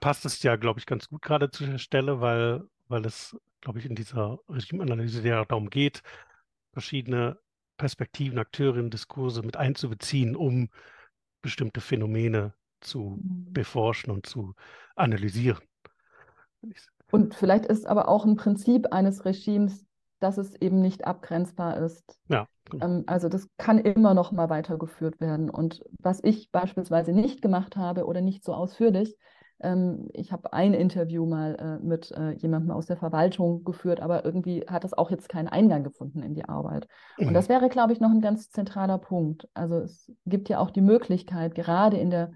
[0.00, 3.78] passt es ja, glaube ich, ganz gut gerade zu der Stelle, weil, weil es, glaube
[3.78, 6.02] ich, in dieser Regimeanalyse ja darum geht,
[6.72, 7.38] verschiedene
[7.76, 10.68] Perspektiven, Akteurinnen, Diskurse mit einzubeziehen, um
[11.42, 13.52] bestimmte Phänomene zu mhm.
[13.52, 14.54] beforschen und zu
[14.96, 15.62] analysieren.
[17.10, 19.84] Und vielleicht ist aber auch ein Prinzip eines Regimes,
[20.20, 22.18] dass es eben nicht abgrenzbar ist.
[22.28, 22.84] Ja, genau.
[22.84, 25.48] Ähm, also das kann immer noch mal weitergeführt werden.
[25.48, 29.16] Und was ich beispielsweise nicht gemacht habe oder nicht so ausführlich,
[29.60, 34.24] ähm, ich habe ein Interview mal äh, mit äh, jemandem aus der Verwaltung geführt, aber
[34.24, 36.86] irgendwie hat das auch jetzt keinen Eingang gefunden in die Arbeit.
[37.18, 37.28] Mhm.
[37.28, 39.48] Und das wäre, glaube ich, noch ein ganz zentraler Punkt.
[39.54, 42.32] Also es gibt ja auch die Möglichkeit, gerade in der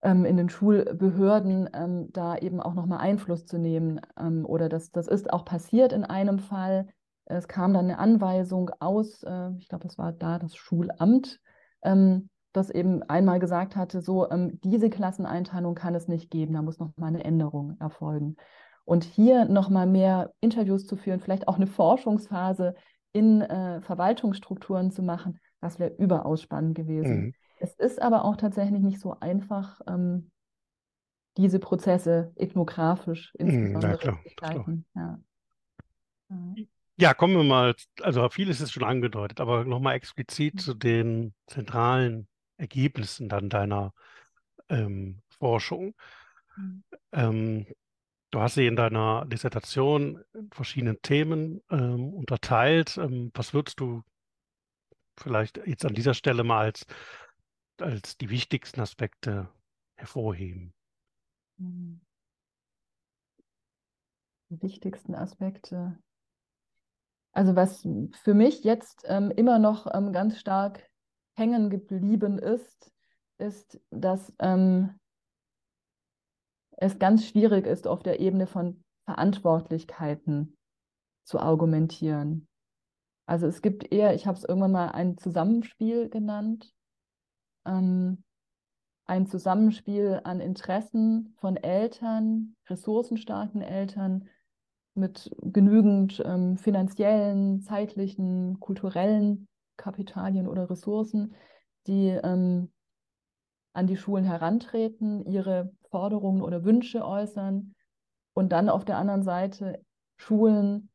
[0.00, 4.00] in den Schulbehörden ähm, da eben auch nochmal Einfluss zu nehmen.
[4.18, 6.86] Ähm, oder das, das ist auch passiert in einem Fall.
[7.24, 11.40] Es kam dann eine Anweisung aus, äh, ich glaube, das war da das Schulamt,
[11.82, 16.62] ähm, das eben einmal gesagt hatte, so ähm, diese Klasseneinteilung kann es nicht geben, da
[16.62, 18.36] muss noch mal eine Änderung erfolgen.
[18.84, 22.74] Und hier noch mal mehr Interviews zu führen, vielleicht auch eine Forschungsphase
[23.12, 27.16] in äh, Verwaltungsstrukturen zu machen, das wäre überaus spannend gewesen.
[27.16, 27.34] Mhm.
[27.60, 30.30] Es ist aber auch tatsächlich nicht so einfach, ähm,
[31.36, 34.86] diese Prozesse ethnografisch mhm, insbesondere ja, klar, zu gestalten.
[34.94, 35.20] Ja.
[37.00, 40.58] Ja, kommen wir mal, also vieles ist schon angedeutet, aber nochmal explizit mhm.
[40.58, 43.94] zu den zentralen Ergebnissen dann deiner
[44.68, 45.94] ähm, Forschung.
[46.56, 46.84] Mhm.
[47.12, 47.66] Ähm,
[48.32, 52.98] du hast sie in deiner Dissertation in verschiedenen Themen ähm, unterteilt.
[52.98, 54.02] Ähm, was würdest du
[55.16, 56.84] vielleicht jetzt an dieser Stelle mal als,
[57.82, 59.48] als die wichtigsten Aspekte
[59.96, 60.72] hervorheben?
[61.58, 62.00] Mhm.
[64.50, 65.98] Die wichtigsten Aspekte.
[67.32, 67.86] Also was
[68.22, 70.88] für mich jetzt ähm, immer noch ähm, ganz stark
[71.36, 72.90] hängen geblieben ist,
[73.38, 74.98] ist, dass ähm,
[76.76, 80.56] es ganz schwierig ist, auf der Ebene von Verantwortlichkeiten
[81.24, 82.48] zu argumentieren.
[83.26, 86.74] Also es gibt eher, ich habe es irgendwann mal ein Zusammenspiel genannt,
[87.68, 88.24] ähm,
[89.08, 94.28] ein Zusammenspiel an Interessen von Eltern, ressourcenstarken Eltern
[94.94, 101.34] mit genügend ähm, finanziellen, zeitlichen, kulturellen Kapitalien oder Ressourcen,
[101.86, 102.70] die ähm,
[103.72, 107.74] an die Schulen herantreten, ihre Forderungen oder Wünsche äußern
[108.34, 109.80] und dann auf der anderen Seite
[110.16, 110.90] Schulen,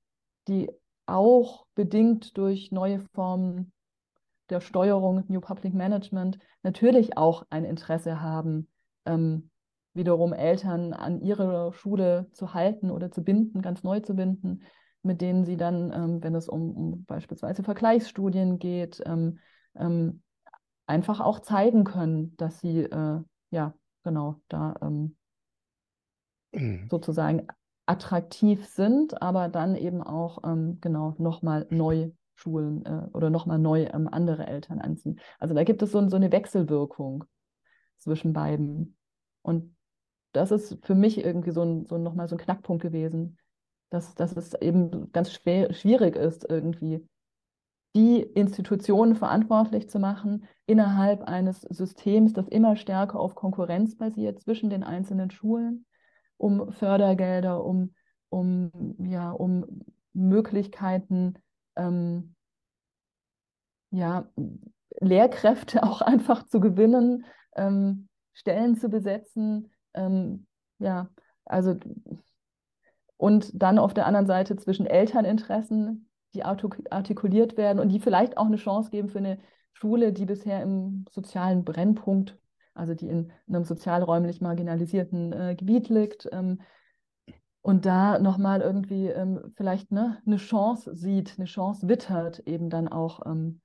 [0.47, 0.69] die
[1.05, 3.72] auch bedingt durch neue Formen
[4.49, 8.69] der Steuerung, New Public Management, natürlich auch ein Interesse haben,
[9.06, 9.49] ähm,
[9.93, 14.63] wiederum Eltern an ihre Schule zu halten oder zu binden, ganz neu zu binden,
[15.03, 19.39] mit denen sie dann, ähm, wenn es um, um, beispielsweise Vergleichsstudien geht, ähm,
[19.75, 20.21] ähm
[20.86, 25.15] einfach auch zeigen können, dass sie, äh, ja, genau, da ähm,
[26.51, 26.88] mhm.
[26.89, 27.47] sozusagen
[27.86, 32.12] attraktiv sind, aber dann eben auch ähm, genau nochmal neu
[32.43, 35.19] Schulen äh, oder nochmal neu ähm, andere Eltern anziehen.
[35.39, 37.23] Also da gibt es so, so eine Wechselwirkung
[37.97, 38.97] zwischen beiden.
[39.41, 39.75] Und
[40.34, 43.38] das ist für mich irgendwie so, so nochmal so ein Knackpunkt gewesen,
[43.89, 47.08] dass, dass es eben ganz schwer, schwierig ist, irgendwie
[47.95, 54.69] die Institutionen verantwortlich zu machen innerhalb eines Systems, das immer stärker auf Konkurrenz basiert zwischen
[54.69, 55.86] den einzelnen Schulen,
[56.38, 57.93] um Fördergelder, um,
[58.29, 61.36] um, ja, um Möglichkeiten,
[61.75, 62.36] ähm,
[63.91, 64.27] ja,
[64.99, 70.47] Lehrkräfte auch einfach zu gewinnen, ähm, Stellen zu besetzen, ähm,
[70.79, 71.09] ja,
[71.45, 71.75] also
[73.17, 78.47] und dann auf der anderen Seite zwischen Elterninteressen, die artikuliert werden und die vielleicht auch
[78.47, 79.38] eine Chance geben für eine
[79.71, 82.38] Schule, die bisher im sozialen Brennpunkt,
[82.73, 86.62] also die in, in einem sozialräumlich marginalisierten äh, Gebiet liegt, ähm,
[87.63, 92.89] und da nochmal irgendwie ähm, vielleicht ne, eine Chance sieht, eine Chance wittert, eben dann
[92.89, 93.62] auch, ähm,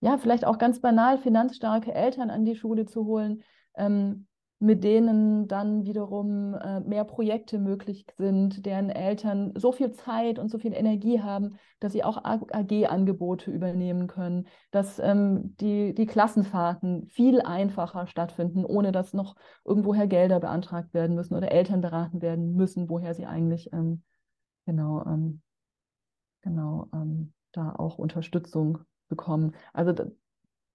[0.00, 3.42] ja, vielleicht auch ganz banal finanzstarke Eltern an die Schule zu holen,
[3.76, 4.26] ähm,
[4.58, 10.50] mit denen dann wiederum äh, mehr Projekte möglich sind, deren Eltern so viel Zeit und
[10.50, 17.06] so viel Energie haben, dass sie auch AG-Angebote übernehmen können, dass ähm, die, die Klassenfahrten
[17.08, 22.54] viel einfacher stattfinden, ohne dass noch irgendwoher Gelder beantragt werden müssen oder Eltern beraten werden
[22.54, 24.02] müssen, woher sie eigentlich ähm,
[24.64, 25.42] genau, ähm,
[26.40, 29.54] genau ähm, da auch Unterstützung bekommen.
[29.74, 29.92] Also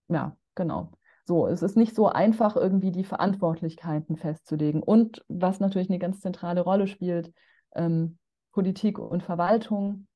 [0.07, 0.91] ja, genau.
[1.25, 4.81] So, es ist nicht so einfach, irgendwie die Verantwortlichkeiten festzulegen.
[4.81, 7.31] Und was natürlich eine ganz zentrale Rolle spielt,
[7.75, 8.17] ähm,
[8.51, 10.07] Politik und Verwaltung.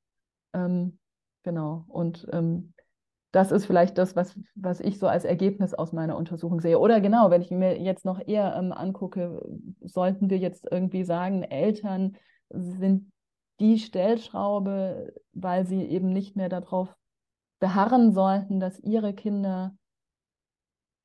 [0.53, 0.99] Ähm,
[1.43, 1.85] genau.
[1.87, 2.73] Und ähm,
[3.31, 6.79] das ist vielleicht das, was, was ich so als Ergebnis aus meiner Untersuchung sehe.
[6.79, 9.41] Oder genau, wenn ich mir jetzt noch eher ähm, angucke,
[9.81, 12.15] sollten wir jetzt irgendwie sagen, Eltern
[12.49, 13.11] sind
[13.59, 16.95] die Stellschraube, weil sie eben nicht mehr darauf
[17.59, 19.75] beharren sollten, dass ihre Kinder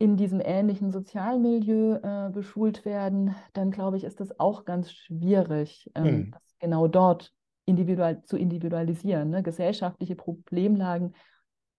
[0.00, 5.90] in diesem ähnlichen Sozialmilieu äh, beschult werden, dann glaube ich, ist das auch ganz schwierig,
[5.94, 6.34] ähm, mhm.
[6.58, 7.34] genau dort
[7.66, 9.42] individual zu individualisieren, ne?
[9.42, 11.14] gesellschaftliche Problemlagen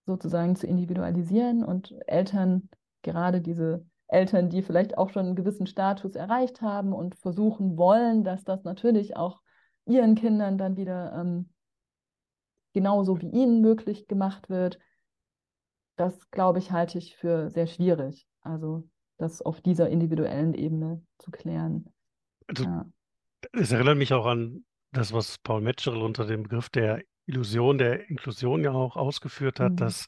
[0.06, 2.68] sozusagen zu individualisieren und Eltern,
[3.02, 8.22] gerade diese Eltern, die vielleicht auch schon einen gewissen Status erreicht haben und versuchen wollen,
[8.22, 9.40] dass das natürlich auch
[9.84, 11.48] ihren Kindern dann wieder ähm,
[12.72, 14.78] genauso wie ihnen möglich gemacht wird,
[15.96, 18.26] das, glaube ich, halte ich für sehr schwierig.
[18.42, 21.86] Also das auf dieser individuellen Ebene zu klären.
[22.48, 22.86] Also, ja.
[23.52, 28.08] Es erinnert mich auch an das, was Paul Metzgerl unter dem Begriff der Illusion der
[28.10, 29.76] Inklusion ja auch ausgeführt hat, mhm.
[29.76, 30.06] dass,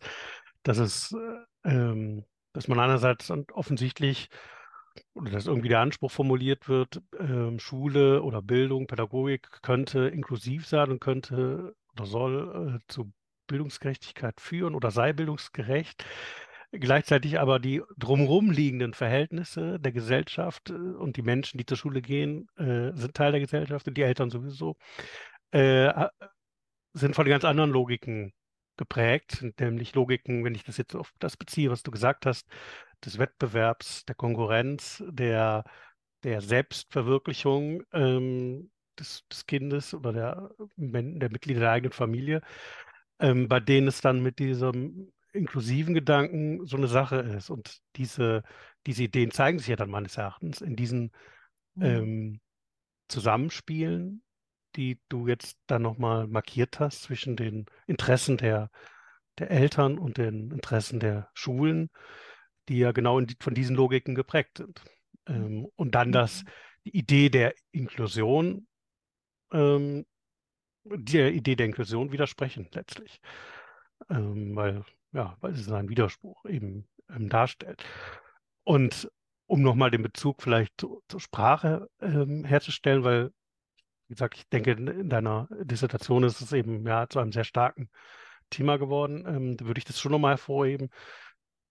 [0.62, 1.16] dass es,
[1.64, 4.28] ähm, dass man einerseits offensichtlich
[5.14, 10.90] oder dass irgendwie der Anspruch formuliert wird, ähm, Schule oder Bildung, Pädagogik könnte inklusiv sein
[10.90, 13.12] und könnte oder soll äh, zu
[13.46, 16.04] Bildungsgerechtigkeit führen oder sei bildungsgerecht.
[16.72, 22.02] Gleichzeitig aber die drumherum liegenden Verhältnisse der Gesellschaft äh, und die Menschen, die zur Schule
[22.02, 24.76] gehen, äh, sind Teil der Gesellschaft und die Eltern sowieso,
[25.52, 26.09] äh,
[26.92, 28.33] sind von ganz anderen Logiken
[28.77, 32.48] geprägt, nämlich Logiken, wenn ich das jetzt auf das beziehe, was du gesagt hast,
[33.04, 35.64] des Wettbewerbs, der Konkurrenz, der,
[36.25, 42.42] der Selbstverwirklichung ähm, des, des, Kindes oder der, der Mitglieder der eigenen Familie
[43.19, 47.50] ähm, bei denen es dann mit diesem inklusiven Gedanken so eine Sache ist.
[47.50, 48.42] Und diese,
[48.87, 51.10] diese Ideen zeigen sich ja dann meines Erachtens in diesen
[51.75, 51.85] mhm.
[51.85, 52.40] ähm,
[53.08, 54.23] Zusammenspielen,
[54.77, 58.71] die du jetzt dann nochmal markiert hast zwischen den Interessen der,
[59.38, 61.90] der Eltern und den Interessen der Schulen,
[62.69, 64.83] die ja genau die, von diesen Logiken geprägt sind.
[65.27, 66.48] Ähm, und dann das, mhm.
[66.87, 68.67] die Idee der Inklusion
[69.52, 70.06] ähm,
[70.85, 73.20] der Idee der Inklusion widersprechen letztlich.
[74.10, 77.85] Ähm, weil, ja, weil es einen Widerspruch eben ähm, darstellt.
[78.64, 79.10] Und
[79.46, 83.30] um nochmal den Bezug vielleicht zu, zur Sprache ähm, herzustellen, weil,
[84.08, 87.90] wie gesagt, ich denke, in deiner Dissertation ist es eben ja zu einem sehr starken
[88.50, 89.24] Thema geworden.
[89.26, 90.90] Ähm, da würde ich das schon nochmal hervorheben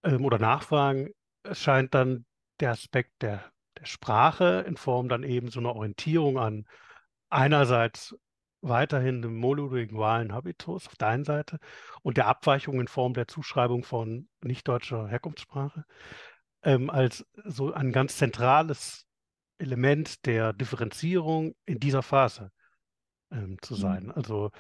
[0.03, 1.09] ähm, oder nachfragen.
[1.43, 2.26] Es scheint dann
[2.59, 6.66] der Aspekt der, der Sprache in Form dann eben so einer Orientierung an
[7.30, 8.16] einerseits
[8.64, 11.59] weiterhin dem monolingualen Habitus auf der einen Seite
[12.01, 15.86] und der Abweichung in Form der Zuschreibung von nicht deutscher Herkunftssprache
[16.64, 19.05] ähm, als so ein ganz zentrales
[19.57, 22.51] Element der Differenzierung in dieser Phase
[23.32, 24.05] ähm, zu sein.
[24.05, 24.11] Mhm.
[24.11, 24.51] Also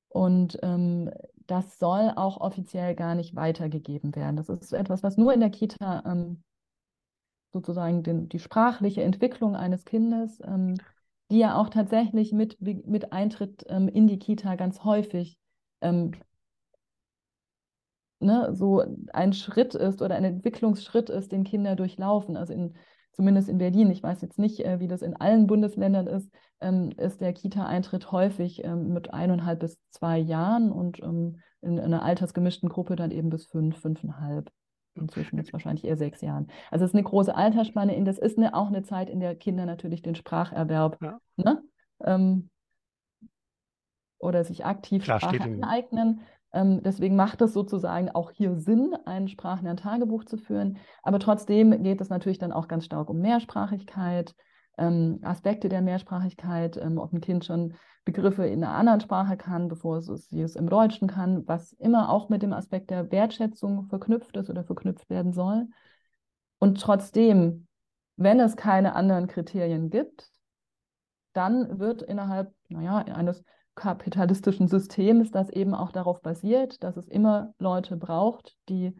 [0.08, 1.10] und ähm,
[1.46, 4.36] das soll auch offiziell gar nicht weitergegeben werden.
[4.36, 6.42] Das ist etwas, was nur in der Kita ähm,
[7.52, 10.76] sozusagen den, die sprachliche Entwicklung eines Kindes, ähm,
[11.30, 15.38] die ja auch tatsächlich mit, mit Eintritt ähm, in die Kita ganz häufig
[18.22, 22.36] ne, so ein Schritt ist oder ein Entwicklungsschritt ist, den Kinder durchlaufen.
[22.36, 22.74] Also in
[23.12, 26.90] zumindest in Berlin, ich weiß jetzt nicht, äh, wie das in allen Bundesländern ist, ähm,
[26.96, 32.02] ist der Kita-Eintritt häufig ähm, mit eineinhalb bis zwei Jahren und ähm, in, in, einer
[32.02, 34.50] altersgemischten Gruppe dann eben bis fünf, fünfeinhalb.
[34.94, 36.48] Inzwischen jetzt wahrscheinlich eher sechs Jahren.
[36.70, 37.94] Also es ist eine große Altersspanne.
[37.94, 41.18] In, das ist eine, auch eine Zeit, in der Kinder natürlich den Spracherwerb ja.
[41.36, 41.62] ne?
[44.18, 46.20] Oder sich aktiv Klar, Sprache aneignen.
[46.52, 50.78] Ähm, deswegen macht es sozusagen auch hier Sinn, ein Sprachlerntagebuch zu führen.
[51.02, 54.34] Aber trotzdem geht es natürlich dann auch ganz stark um Mehrsprachigkeit,
[54.78, 57.74] ähm, Aspekte der Mehrsprachigkeit, ähm, ob ein Kind schon
[58.04, 62.10] Begriffe in einer anderen Sprache kann, bevor es sie es im Deutschen kann, was immer
[62.10, 65.68] auch mit dem Aspekt der Wertschätzung verknüpft ist oder verknüpft werden soll.
[66.58, 67.68] Und trotzdem,
[68.16, 70.28] wenn es keine anderen Kriterien gibt,
[71.32, 73.44] dann wird innerhalb naja, eines
[73.74, 78.94] kapitalistischen Systems, das eben auch darauf basiert, dass es immer Leute braucht, die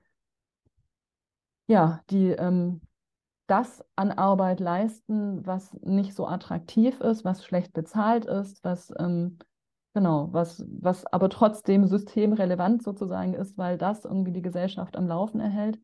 [1.67, 2.81] ja, die ähm,
[3.47, 9.39] das an Arbeit leisten, was nicht so attraktiv ist, was schlecht bezahlt ist, was ähm,
[9.95, 15.41] genau, was, was aber trotzdem systemrelevant sozusagen ist, weil das irgendwie die Gesellschaft am Laufen
[15.41, 15.79] erhält.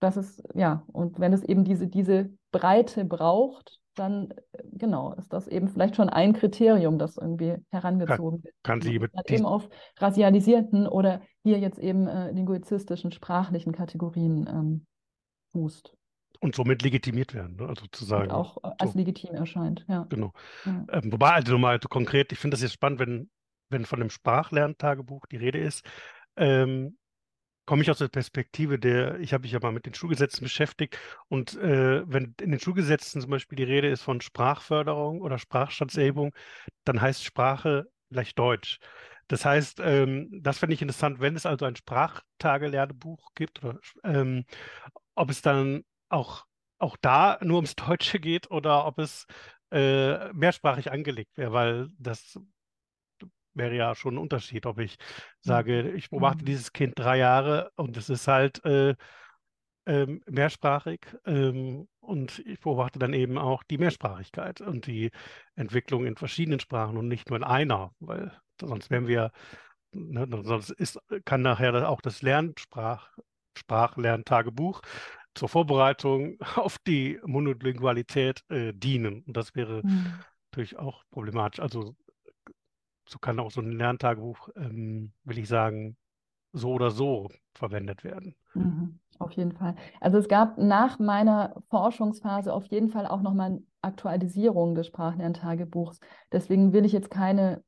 [0.00, 5.32] Das ist, ja, und wenn es eben diese, diese Breite braucht, dann äh, genau ist
[5.32, 8.54] das eben vielleicht schon ein Kriterium, das irgendwie herangezogen wird.
[8.62, 9.68] Kann, sie mit eben auf
[9.98, 14.86] racialisierten oder hier jetzt eben äh, linguistischen, sprachlichen Kategorien ähm,
[15.52, 15.94] fußt.
[16.40, 17.68] Und somit legitimiert werden, ne?
[17.68, 18.30] also zu sagen.
[18.30, 18.98] Und auch äh, als so.
[18.98, 20.06] legitim erscheint, ja.
[20.08, 20.32] Genau.
[20.64, 20.84] Ja.
[20.90, 23.30] Ähm, wobei, also nochmal konkret, ich finde das jetzt spannend, wenn,
[23.68, 25.84] wenn von dem Sprachlerntagebuch die Rede ist.
[26.36, 26.96] Ähm,
[27.64, 30.98] komme ich aus der Perspektive der, ich habe mich ja mal mit den Schulgesetzen beschäftigt
[31.28, 36.34] und äh, wenn in den Schulgesetzen zum Beispiel die Rede ist von Sprachförderung oder Sprachstandserhebung,
[36.84, 38.78] dann heißt Sprache gleich Deutsch.
[39.28, 44.44] Das heißt, ähm, das finde ich interessant, wenn es also ein Sprachtagelernebuch gibt, oder, ähm,
[45.14, 46.44] ob es dann auch,
[46.78, 49.26] auch da nur ums Deutsche geht oder ob es
[49.70, 52.38] äh, mehrsprachig angelegt wäre, weil das
[53.54, 54.96] wäre ja schon ein Unterschied, ob ich
[55.40, 56.46] sage, ich beobachte mhm.
[56.46, 58.94] dieses Kind drei Jahre und es ist halt äh,
[59.86, 65.10] ähm, mehrsprachig ähm, und ich beobachte dann eben auch die Mehrsprachigkeit und die
[65.54, 69.32] Entwicklung in verschiedenen Sprachen und nicht nur in einer, weil sonst wären wir,
[69.92, 73.10] ne, sonst ist, kann nachher auch das Lernsprach,
[73.58, 74.82] Sprachlerntagebuch
[75.34, 79.22] zur Vorbereitung auf die Monolingualität äh, dienen.
[79.26, 80.20] Und das wäre mhm.
[80.50, 81.60] natürlich auch problematisch.
[81.60, 81.96] Also
[83.08, 85.96] so kann auch so ein Lerntagebuch, ähm, will ich sagen,
[86.52, 88.34] so oder so verwendet werden.
[88.54, 89.74] Mhm, auf jeden Fall.
[90.00, 95.98] Also es gab nach meiner Forschungsphase auf jeden Fall auch nochmal Aktualisierung des Sprachlerntagebuchs.
[96.30, 97.62] Deswegen will ich jetzt keine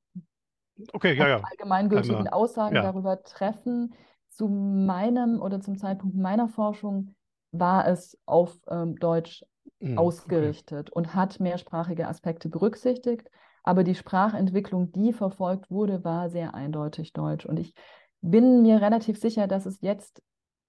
[0.92, 1.40] okay, ja, ja.
[1.42, 2.82] allgemeingültigen Einmal, Aussagen ja.
[2.82, 3.94] darüber treffen.
[4.28, 7.14] Zu meinem oder zum Zeitpunkt meiner Forschung
[7.52, 9.44] war es auf ähm, Deutsch
[9.78, 10.98] mhm, ausgerichtet okay.
[10.98, 13.30] und hat mehrsprachige Aspekte berücksichtigt.
[13.64, 17.46] Aber die Sprachentwicklung, die verfolgt wurde, war sehr eindeutig Deutsch.
[17.46, 17.74] Und ich
[18.20, 20.22] bin mir relativ sicher, dass es jetzt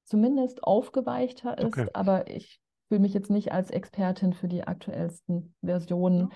[0.05, 1.89] zumindest aufgeweichter ist, okay.
[1.93, 6.29] aber ich fühle mich jetzt nicht als Expertin für die aktuellsten Versionen.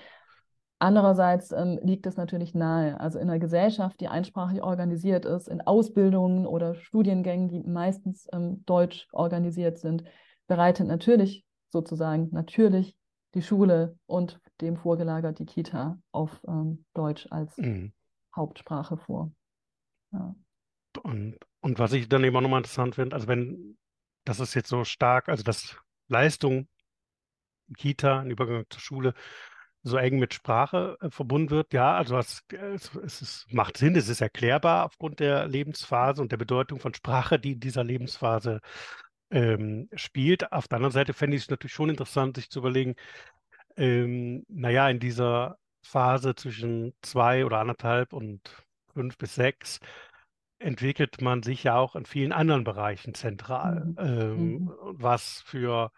[0.79, 2.99] Andererseits ähm, liegt es natürlich nahe.
[2.99, 8.63] Also in einer Gesellschaft, die einsprachig organisiert ist, in Ausbildungen oder Studiengängen, die meistens ähm,
[8.65, 10.03] deutsch organisiert sind,
[10.47, 12.97] bereitet natürlich sozusagen natürlich
[13.35, 17.93] die Schule und dem vorgelagert die Kita auf ähm, Deutsch als mhm.
[18.35, 19.31] Hauptsprache vor.
[20.11, 20.35] Ja.
[21.03, 23.77] Und, und was ich dann eben auch nochmal interessant finde, also wenn
[24.25, 25.77] das ist jetzt so stark, also dass
[26.07, 26.67] Leistung
[27.77, 29.13] Kita, ein Übergang zur Schule,
[29.81, 34.09] so eng mit Sprache äh, verbunden wird, ja, also es, es, es, macht Sinn, es
[34.09, 38.59] ist erklärbar aufgrund der Lebensphase und der Bedeutung von Sprache, die in dieser Lebensphase
[39.31, 40.51] ähm, spielt.
[40.51, 42.95] Auf der anderen Seite fände ich es natürlich schon interessant, sich zu überlegen,
[43.77, 48.41] ähm, naja, in dieser Phase zwischen zwei oder anderthalb und
[48.93, 49.79] fünf bis sechs,
[50.59, 53.95] entwickelt man sich ja auch in vielen anderen Bereichen zentral, mhm.
[53.99, 54.71] ähm, mhm.
[54.81, 55.91] was für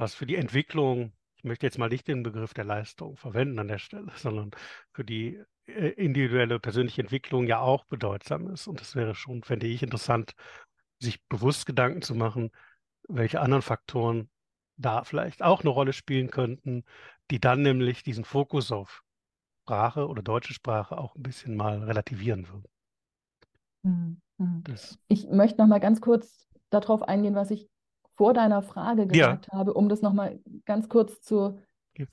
[0.00, 3.68] was für die Entwicklung, ich möchte jetzt mal nicht den Begriff der Leistung verwenden an
[3.68, 4.50] der Stelle, sondern
[4.92, 8.66] für die äh, individuelle persönliche Entwicklung ja auch bedeutsam ist.
[8.66, 10.32] Und das wäre schon, fände ich, interessant,
[11.00, 12.50] sich bewusst Gedanken zu machen,
[13.08, 14.28] welche anderen Faktoren
[14.76, 16.84] da vielleicht auch eine Rolle spielen könnten,
[17.30, 19.02] die dann nämlich diesen Fokus auf
[19.62, 22.64] Sprache oder deutsche Sprache auch ein bisschen mal relativieren würden.
[23.82, 24.20] Mhm.
[24.38, 24.64] mhm.
[25.08, 27.68] Ich möchte noch mal ganz kurz darauf eingehen, was ich
[28.16, 29.52] vor deiner Frage gesagt ja.
[29.52, 31.58] habe, um das noch mal ganz kurz zu,
[31.96, 32.06] ja.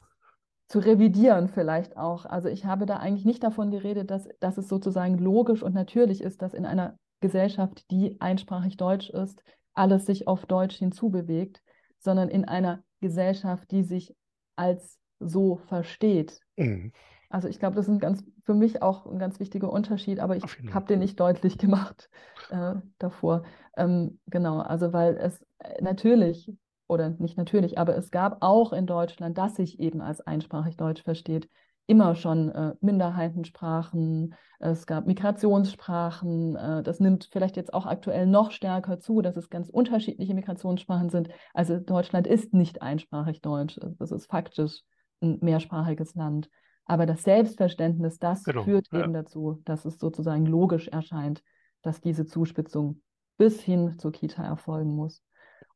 [0.67, 2.25] zu revidieren vielleicht auch.
[2.25, 6.21] Also ich habe da eigentlich nicht davon geredet, dass, dass es sozusagen logisch und natürlich
[6.21, 9.43] ist, dass in einer Gesellschaft, die einsprachig Deutsch ist,
[9.73, 11.61] alles sich auf Deutsch hinzubewegt,
[11.99, 14.15] sondern in einer Gesellschaft, die sich
[14.55, 16.39] als so versteht.
[16.57, 16.91] Mhm.
[17.29, 20.43] Also ich glaube, das ist ganz, für mich auch ein ganz wichtiger Unterschied, aber ich
[20.71, 22.09] habe den nicht deutlich gemacht
[22.49, 23.43] äh, davor.
[23.75, 26.51] Ähm, genau, also weil es äh, natürlich,
[26.87, 31.03] oder nicht natürlich, aber es gab auch in Deutschland, das sich eben als einsprachig Deutsch
[31.03, 31.49] versteht,
[31.87, 38.51] immer schon äh, Minderheitensprachen, es gab Migrationssprachen, äh, das nimmt vielleicht jetzt auch aktuell noch
[38.51, 41.29] stärker zu, dass es ganz unterschiedliche Migrationssprachen sind.
[41.53, 44.83] Also Deutschland ist nicht einsprachig Deutsch, das ist faktisch
[45.21, 46.49] ein mehrsprachiges Land.
[46.85, 49.03] Aber das Selbstverständnis, das genau, führt ja.
[49.03, 51.41] eben dazu, dass es sozusagen logisch erscheint,
[51.81, 53.01] dass diese Zuspitzung
[53.37, 55.23] bis hin zur Kita erfolgen muss.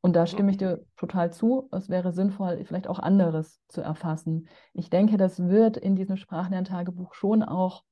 [0.01, 1.69] Und da stimme ich dir total zu.
[1.71, 4.49] Es wäre sinnvoll, vielleicht auch anderes zu erfassen.
[4.73, 7.83] Ich denke, das wird in diesem Sprachlerntagebuch schon auch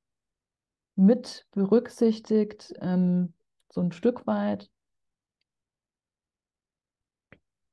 [0.96, 3.32] mit berücksichtigt, ähm,
[3.70, 4.68] so ein Stück weit.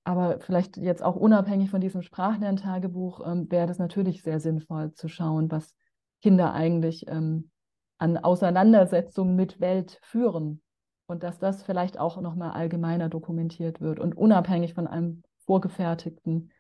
[0.04, 5.10] Aber vielleicht jetzt auch unabhängig von diesem Sprachlerntagebuch ähm, wäre das natürlich sehr sinnvoll zu
[5.10, 5.76] schauen, was
[6.22, 7.50] Kinder eigentlich ähm,
[7.98, 10.62] an Auseinandersetzungen mit Welt führen.
[11.08, 16.52] Und dass das vielleicht auch nochmal allgemeiner dokumentiert wird und unabhängig von einem vorgefertigten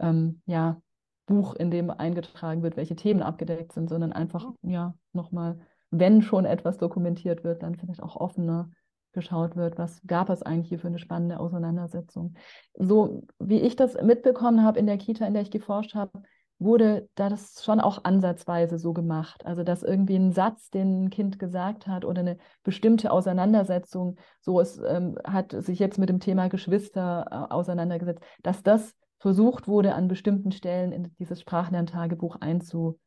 [0.00, 0.80] ähm, ja,
[1.26, 5.60] Buch, in dem eingetragen wird, welche Themen abgedeckt sind, sondern einfach ja nochmal,
[5.90, 8.70] wenn schon etwas dokumentiert wird, dann vielleicht auch offener
[9.12, 12.34] geschaut wird, was gab es eigentlich hier für eine spannende Auseinandersetzung.
[12.74, 16.22] So wie ich das mitbekommen habe in der Kita, in der ich geforscht habe,
[16.58, 19.46] wurde das schon auch ansatzweise so gemacht.
[19.46, 24.60] Also dass irgendwie ein Satz, den ein Kind gesagt hat oder eine bestimmte Auseinandersetzung, so
[24.60, 29.94] es ähm, hat sich jetzt mit dem Thema Geschwister äh, auseinandergesetzt, dass das versucht wurde,
[29.94, 32.98] an bestimmten Stellen in dieses Sprachlerntagebuch einzufügen.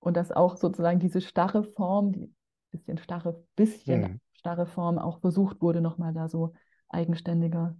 [0.00, 2.32] Und dass auch sozusagen diese starre Form, die
[2.70, 4.20] bisschen starre, bisschen mhm.
[4.32, 6.52] starre Form auch versucht wurde, nochmal da so
[6.88, 7.76] eigenständiger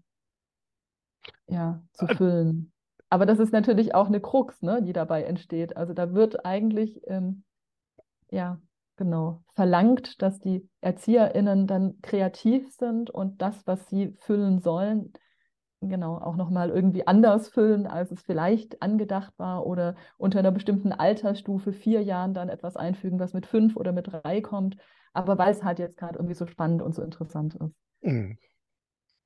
[1.47, 2.74] ja, zu füllen.
[3.15, 5.77] Aber das ist natürlich auch eine Krux, ne, die dabei entsteht.
[5.77, 7.45] Also da wird eigentlich, ähm,
[8.29, 8.61] ja,
[8.97, 15.13] genau, verlangt, dass die ErzieherInnen dann kreativ sind und das, was sie füllen sollen,
[15.81, 20.91] genau, auch nochmal irgendwie anders füllen, als es vielleicht angedacht war oder unter einer bestimmten
[20.91, 24.77] Altersstufe, vier Jahren, dann etwas einfügen, was mit fünf oder mit drei kommt,
[25.13, 27.77] aber weil es halt jetzt gerade irgendwie so spannend und so interessant ist.
[28.01, 28.39] Mhm.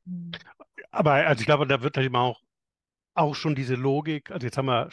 [0.05, 0.32] Mhm.
[0.91, 2.39] Aber also ich glaube, da wird halt immer auch
[3.18, 4.88] auch schon diese Logik, also jetzt haben wir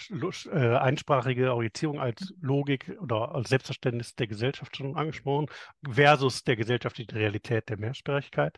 [0.51, 5.47] äh, einsprachige Orientierung als Logik oder als Selbstverständnis der Gesellschaft schon angesprochen,
[5.87, 8.57] versus der gesellschaftlichen Realität der Mehrsprachigkeit.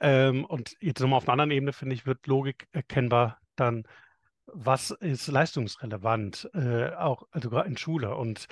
[0.00, 3.84] Ähm, und jetzt nochmal auf einer anderen Ebene, finde ich, wird Logik erkennbar dann,
[4.46, 8.14] was ist leistungsrelevant, äh, auch also gerade in Schule.
[8.14, 8.46] Und,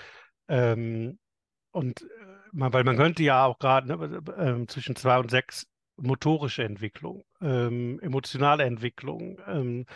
[0.49, 1.19] ähm,
[1.71, 2.07] und äh,
[2.53, 7.25] man, weil man könnte ja auch gerade ne, äh, zwischen zwei und sechs motorische Entwicklung,
[7.41, 9.87] ähm, emotionale Entwicklung, ähm,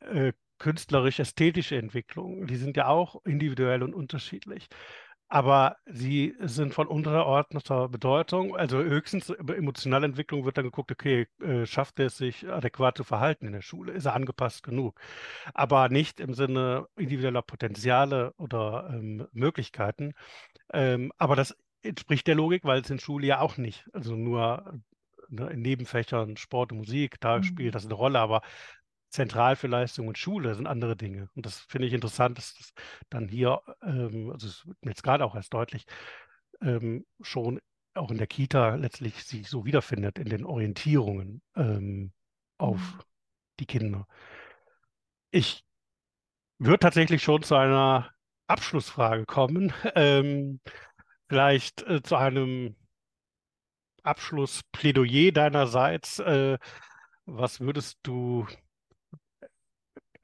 [0.00, 4.68] äh, künstlerisch-ästhetische Entwicklung, die sind ja auch individuell und unterschiedlich.
[5.28, 8.56] Aber sie sind von untergeordneter Bedeutung.
[8.56, 12.96] Also höchstens über emotionale Entwicklung wird dann geguckt, okay, äh, schafft er es sich adäquat
[12.96, 13.92] zu verhalten in der Schule?
[13.92, 15.00] Ist er angepasst genug?
[15.52, 20.14] Aber nicht im Sinne individueller Potenziale oder ähm, Möglichkeiten.
[20.72, 24.80] Ähm, aber das entspricht der Logik, weil es in Schule ja auch nicht, also nur
[25.28, 27.42] ne, in Nebenfächern Sport und Musik, da mhm.
[27.42, 28.42] spielt das eine Rolle, aber
[29.10, 31.28] zentral für Leistung und Schule sind andere Dinge.
[31.34, 32.72] Und das finde ich interessant, dass das
[33.08, 35.86] dann hier, ähm, also es wird mir jetzt gerade auch erst deutlich,
[36.60, 37.60] ähm, schon
[37.94, 42.12] auch in der Kita letztlich sich so wiederfindet in den Orientierungen ähm,
[42.58, 43.00] auf mhm.
[43.60, 44.06] die Kinder.
[45.30, 45.64] Ich
[46.58, 48.10] würde tatsächlich schon zu einer
[48.46, 49.72] Abschlussfrage kommen.
[49.94, 50.60] Ähm,
[51.28, 52.76] vielleicht äh, zu einem
[54.02, 56.18] Abschlussplädoyer deinerseits.
[56.20, 56.58] Äh,
[57.24, 58.46] was würdest du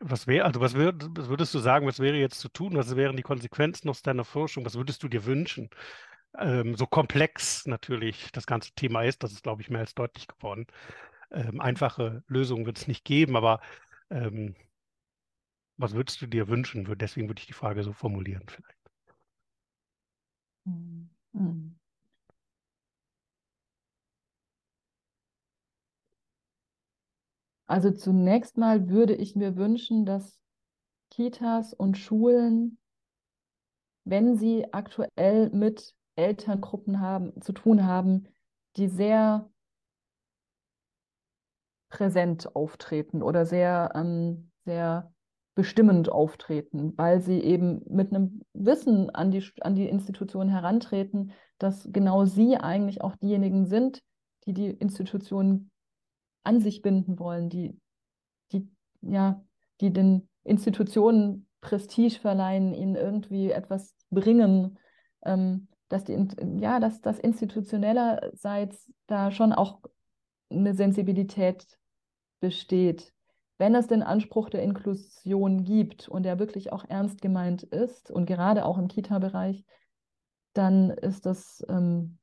[0.03, 2.77] was wäre, also was, würd, was würdest du sagen, was wäre jetzt zu tun?
[2.77, 4.65] Was wären die Konsequenzen aus deiner Forschung?
[4.65, 5.71] Was würdest du dir wünschen?
[6.39, 10.29] Ähm, so komplex natürlich das ganze Thema ist, das ist, glaube ich, mehr als deutlich
[10.29, 10.67] geworden.
[11.31, 13.61] Ähm, einfache Lösungen wird es nicht geben, aber
[14.11, 14.55] ähm,
[15.77, 16.87] was würdest du dir wünschen?
[16.99, 18.79] Deswegen würde ich die Frage so formulieren vielleicht.
[21.33, 21.82] Mhm.
[27.73, 30.39] Also zunächst mal würde ich mir wünschen, dass
[31.09, 32.77] Kitas und Schulen,
[34.05, 38.29] wenn sie aktuell mit Elterngruppen haben, zu tun haben,
[38.77, 39.49] die sehr
[41.89, 45.11] präsent auftreten oder sehr, ähm, sehr
[45.55, 51.89] bestimmend auftreten, weil sie eben mit einem Wissen an die, an die Institution herantreten, dass
[51.91, 54.03] genau sie eigentlich auch diejenigen sind,
[54.45, 55.71] die die Institution
[56.45, 57.79] an sich binden wollen, die,
[58.53, 58.69] die,
[59.01, 59.45] ja,
[59.81, 64.79] die den Institutionen Prestige verleihen, ihnen irgendwie etwas bringen,
[65.25, 66.19] ähm, dass die,
[66.59, 69.81] ja, dass das institutionellerseits da schon auch
[70.51, 71.67] eine Sensibilität
[72.41, 73.13] besteht.
[73.59, 78.27] Wenn es den Anspruch der Inklusion gibt und der wirklich auch ernst gemeint ist und
[78.27, 79.65] gerade auch im Kita-Bereich,
[80.53, 82.19] dann ist das ähm,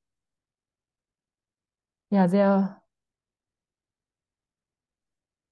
[2.09, 2.81] ja sehr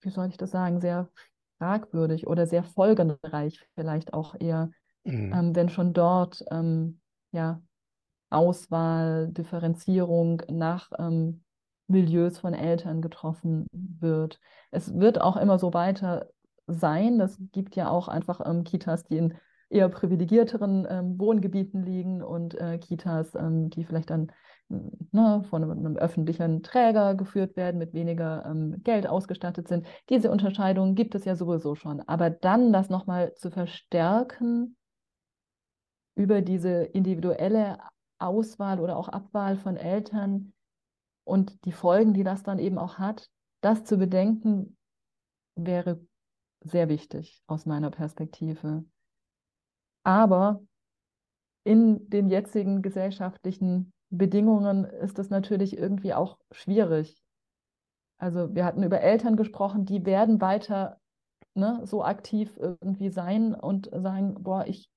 [0.01, 1.09] wie soll ich das sagen, sehr
[1.57, 4.69] fragwürdig oder sehr folgenreich vielleicht auch eher,
[5.03, 5.33] mhm.
[5.33, 6.99] ähm, wenn schon dort ähm,
[7.31, 7.61] ja,
[8.29, 11.43] Auswahl, Differenzierung nach ähm,
[11.87, 14.39] Milieus von Eltern getroffen wird.
[14.71, 16.27] Es wird auch immer so weiter
[16.67, 17.17] sein.
[17.17, 19.33] Das gibt ja auch einfach ähm, Kitas, die in
[19.69, 24.31] eher privilegierteren ähm, Wohngebieten liegen und äh, Kitas, ähm, die vielleicht dann
[24.69, 29.85] ne, von einem, öffentlichen Träger geführt werden, mit weniger ähm, Geld ausgestattet sind.
[30.09, 32.01] Diese Unterscheidung gibt es ja sowieso schon.
[32.01, 34.75] Aber dann das nochmal zu verstärken
[36.15, 37.77] über diese individuelle
[38.19, 40.53] Auswahl oder auch Abwahl von Eltern
[41.23, 43.29] und die Folgen, die das dann eben auch hat,
[43.61, 44.77] das zu bedenken,
[45.55, 45.99] wäre
[46.61, 48.85] sehr wichtig aus meiner Perspektive.
[50.03, 50.61] Aber
[51.63, 57.21] in den jetzigen gesellschaftlichen Bedingungen ist es natürlich irgendwie auch schwierig.
[58.17, 60.97] Also wir hatten über Eltern gesprochen, die werden weiter
[61.53, 64.89] ne, so aktiv irgendwie sein und sagen, boah, ich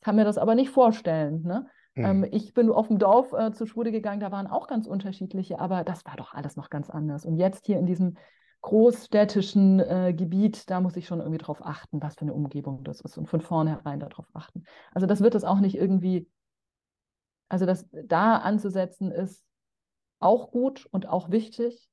[0.00, 1.42] kann mir das aber nicht vorstellen.
[1.42, 1.66] Ne?
[1.94, 2.04] Mhm.
[2.04, 5.60] Ähm, ich bin auf dem Dorf äh, zur Schule gegangen, da waren auch ganz unterschiedliche,
[5.60, 7.24] aber das war doch alles noch ganz anders.
[7.24, 8.16] Und jetzt hier in diesem
[8.60, 13.00] großstädtischen äh, Gebiet, da muss ich schon irgendwie drauf achten, was für eine Umgebung das
[13.00, 14.64] ist und von vornherein darauf achten.
[14.92, 16.28] Also das wird es auch nicht irgendwie
[17.48, 19.44] also das da anzusetzen ist
[20.20, 21.88] auch gut und auch wichtig,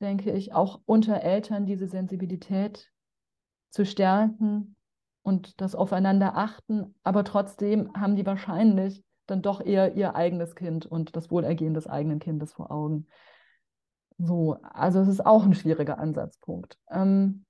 [0.00, 2.90] denke ich, auch unter Eltern diese Sensibilität
[3.70, 4.76] zu stärken
[5.22, 10.84] und das Aufeinander achten, aber trotzdem haben die wahrscheinlich dann doch eher ihr eigenes Kind
[10.84, 13.06] und das Wohlergehen des eigenen Kindes vor Augen.
[14.18, 16.78] So, also es ist auch ein schwieriger Ansatzpunkt.
[16.90, 17.46] Ähm,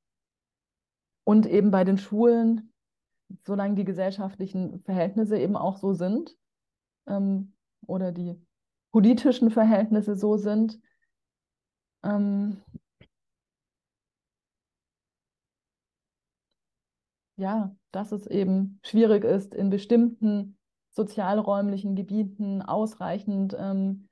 [1.24, 2.72] und eben bei den Schulen,
[3.44, 6.36] solange die gesellschaftlichen Verhältnisse eben auch so sind,
[7.06, 7.54] ähm,
[7.86, 8.40] oder die
[8.92, 10.80] politischen Verhältnisse so sind,
[12.04, 12.62] ähm,
[17.36, 20.56] ja, dass es eben schwierig ist, in bestimmten
[20.90, 24.08] sozialräumlichen Gebieten ausreichend ähm,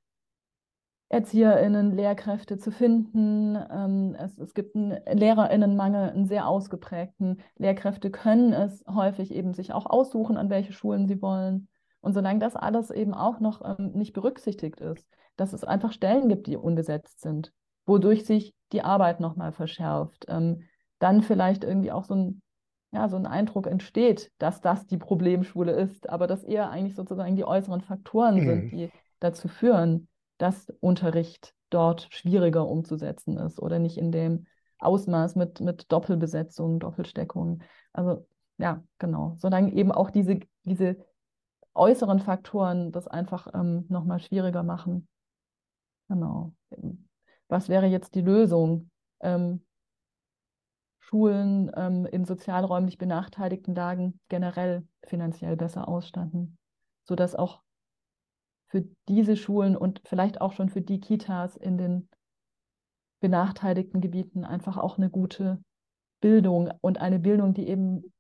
[1.13, 3.57] ErzieherInnen, Lehrkräfte zu finden.
[3.71, 7.41] Ähm, es, es gibt einen LehrerInnenmangel, einen sehr ausgeprägten.
[7.57, 11.69] Lehrkräfte können es häufig eben sich auch aussuchen, an welche Schulen sie wollen.
[12.03, 16.29] Und solange das alles eben auch noch ähm, nicht berücksichtigt ist, dass es einfach Stellen
[16.29, 17.53] gibt, die unbesetzt sind,
[17.87, 20.65] wodurch sich die Arbeit nochmal verschärft, ähm,
[20.99, 22.43] dann vielleicht irgendwie auch so ein,
[22.93, 27.37] ja, so ein Eindruck entsteht, dass das die Problemschule ist, aber dass eher eigentlich sozusagen
[27.37, 28.47] die äußeren Faktoren mhm.
[28.47, 28.91] sind, die
[29.21, 34.47] dazu führen, dass Unterricht dort schwieriger umzusetzen ist oder nicht in dem
[34.79, 37.63] Ausmaß mit, mit Doppelbesetzung, Doppelsteckung.
[37.93, 38.27] Also
[38.59, 39.37] ja, genau.
[39.39, 40.97] Solange eben auch diese, diese
[41.75, 45.09] äußeren Faktoren das einfach ähm, nochmal schwieriger machen.
[46.09, 46.53] Genau.
[47.49, 48.91] Was wäre jetzt die Lösung?
[49.21, 49.65] Ähm,
[50.99, 56.57] Schulen ähm, in sozialräumlich benachteiligten Lagen generell finanziell besser ausstatten,
[57.05, 57.63] sodass auch
[58.69, 62.09] für diese Schulen und vielleicht auch schon für die Kitas in den
[63.21, 65.63] benachteiligten Gebieten einfach auch eine gute
[66.23, 68.13] Bildung und eine Bildung, die eben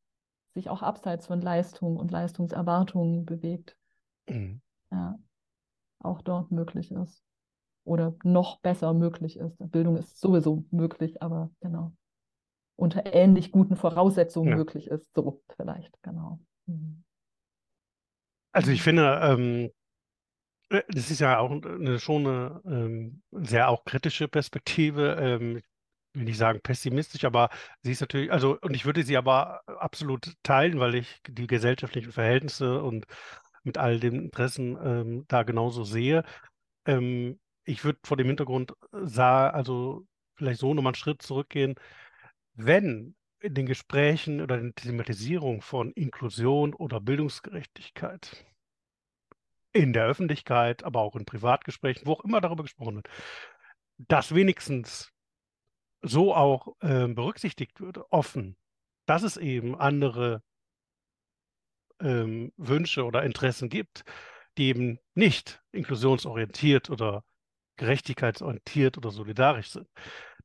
[0.54, 3.76] sich auch abseits von Leistung und Leistungserwartungen bewegt.
[4.28, 4.60] Mhm.
[4.90, 5.18] Ja,
[6.00, 7.22] auch dort möglich ist.
[7.84, 9.56] Oder noch besser möglich ist.
[9.58, 11.92] Bildung ist sowieso möglich, aber genau.
[12.76, 14.56] Unter ähnlich guten Voraussetzungen ja.
[14.56, 15.12] möglich ist.
[15.14, 16.38] So vielleicht, genau.
[16.66, 17.02] Mhm.
[18.52, 19.70] Also ich finde, ähm,
[20.68, 25.16] äh, das ist ja auch eine, schon eine ähm, sehr auch kritische Perspektive.
[25.18, 25.62] Ähm,
[26.14, 27.50] will nicht sagen pessimistisch, aber
[27.82, 32.12] sie ist natürlich, also, und ich würde sie aber absolut teilen, weil ich die gesellschaftlichen
[32.12, 33.06] Verhältnisse und
[33.64, 36.24] mit all den Interessen ähm, da genauso sehe.
[36.86, 40.06] Ähm, ich würde vor dem Hintergrund sah, also
[40.36, 41.76] vielleicht so nochmal einen Schritt zurückgehen.
[42.54, 48.46] Wenn in den Gesprächen oder in der Thematisierung von Inklusion oder Bildungsgerechtigkeit
[49.72, 53.08] in der Öffentlichkeit, aber auch in Privatgesprächen, wo auch immer darüber gesprochen wird,
[53.98, 55.12] dass wenigstens
[56.02, 58.56] so auch äh, berücksichtigt wird, offen,
[59.06, 60.42] dass es eben andere
[62.00, 64.04] ähm, Wünsche oder Interessen gibt,
[64.58, 67.24] die eben nicht inklusionsorientiert oder
[67.76, 69.88] gerechtigkeitsorientiert oder solidarisch sind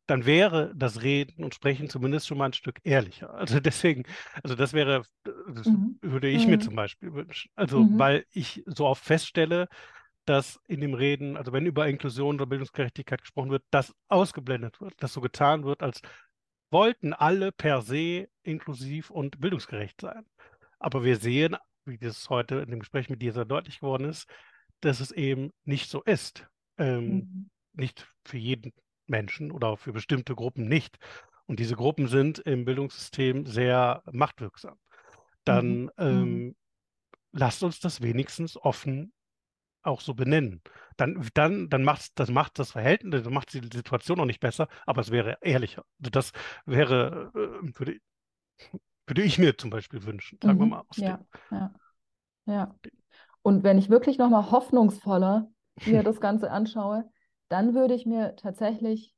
[0.07, 3.33] dann wäre das Reden und Sprechen zumindest schon mal ein Stück ehrlicher.
[3.33, 4.03] Also deswegen,
[4.41, 5.99] also das wäre, das mhm.
[6.01, 6.51] würde ich mhm.
[6.51, 7.51] mir zum Beispiel wünschen.
[7.55, 7.99] Also mhm.
[7.99, 9.67] weil ich so oft feststelle,
[10.27, 14.93] dass in dem Reden, also wenn über Inklusion oder Bildungsgerechtigkeit gesprochen wird, das ausgeblendet wird,
[15.01, 16.01] dass so getan wird, als
[16.69, 20.25] wollten alle per se inklusiv und bildungsgerecht sein.
[20.79, 21.55] Aber wir sehen,
[21.85, 24.27] wie das heute in dem Gespräch mit dir sehr deutlich geworden ist,
[24.81, 26.45] dass es eben nicht so ist.
[26.77, 27.49] Ähm, mhm.
[27.73, 28.73] Nicht für jeden
[29.05, 30.97] Menschen oder für bestimmte Gruppen nicht.
[31.45, 34.77] Und diese Gruppen sind im Bildungssystem sehr machtwirksam.
[35.45, 35.91] Dann mhm.
[35.97, 36.55] ähm, mhm.
[37.31, 39.13] lasst uns das wenigstens offen
[39.87, 40.61] auch so benennen.
[40.97, 44.67] Dann, dann, dann macht das macht das Verhältnis, das macht die Situation auch nicht besser,
[44.85, 45.83] aber es wäre ehrlicher.
[45.99, 46.31] Also das
[46.65, 47.99] wäre, äh, würde,
[49.05, 50.61] würde ich mir zum Beispiel wünschen, sagen mhm.
[50.61, 50.83] wir mal.
[50.87, 51.19] Aus ja,
[51.51, 51.73] ja,
[52.45, 52.75] ja.
[53.41, 55.49] Und wenn ich wirklich nochmal hoffnungsvoller
[55.85, 57.09] mir das Ganze anschaue,
[57.47, 59.15] dann würde ich mir tatsächlich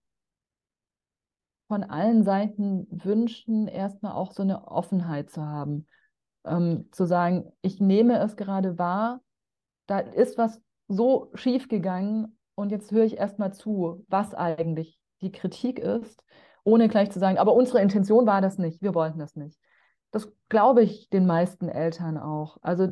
[1.67, 5.87] von allen Seiten wünschen, erstmal auch so eine Offenheit zu haben.
[6.43, 9.21] Ähm, zu sagen, ich nehme es gerade wahr,
[9.89, 15.31] da ist was so schief gegangen und jetzt höre ich erstmal zu, was eigentlich die
[15.31, 16.23] Kritik ist,
[16.63, 19.57] ohne gleich zu sagen, aber unsere Intention war das nicht, wir wollten das nicht.
[20.11, 22.57] Das glaube ich den meisten Eltern auch.
[22.61, 22.89] Also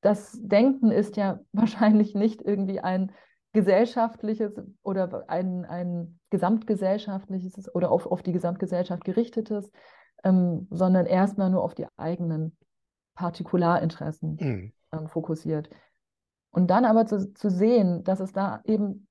[0.00, 3.12] das Denken ist ja wahrscheinlich nicht irgendwie ein
[3.52, 9.70] gesellschaftliches oder ein, ein gesamtgesellschaftliches oder auf, auf die Gesamtgesellschaft gerichtetes,
[10.24, 12.56] ähm, sondern erstmal nur auf die eigenen
[13.14, 14.72] Partikularinteressen mhm.
[14.92, 15.70] ähm, fokussiert.
[16.50, 19.06] Und dann aber zu, zu sehen, dass es da eben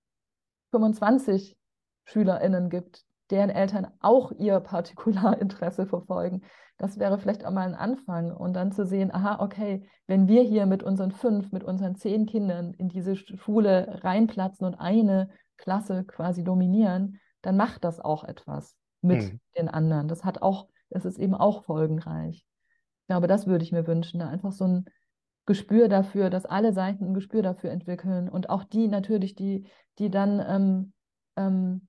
[0.71, 1.57] 25
[2.05, 6.43] SchülerInnen gibt, deren Eltern auch ihr Partikularinteresse verfolgen.
[6.77, 8.31] Das wäre vielleicht auch mal ein Anfang.
[8.31, 12.25] Und dann zu sehen, aha, okay, wenn wir hier mit unseren fünf, mit unseren zehn
[12.25, 18.75] Kindern in diese Schule reinplatzen und eine Klasse quasi dominieren, dann macht das auch etwas
[19.01, 19.39] mit hm.
[19.57, 20.07] den anderen.
[20.07, 22.45] Das hat auch, das ist eben auch folgenreich.
[23.01, 24.85] Ich glaube, das würde ich mir wünschen, da einfach so ein
[25.45, 29.65] Gespür dafür, dass alle Seiten ein Gespür dafür entwickeln und auch die natürlich, die,
[29.99, 30.93] die dann ähm,
[31.35, 31.87] ähm,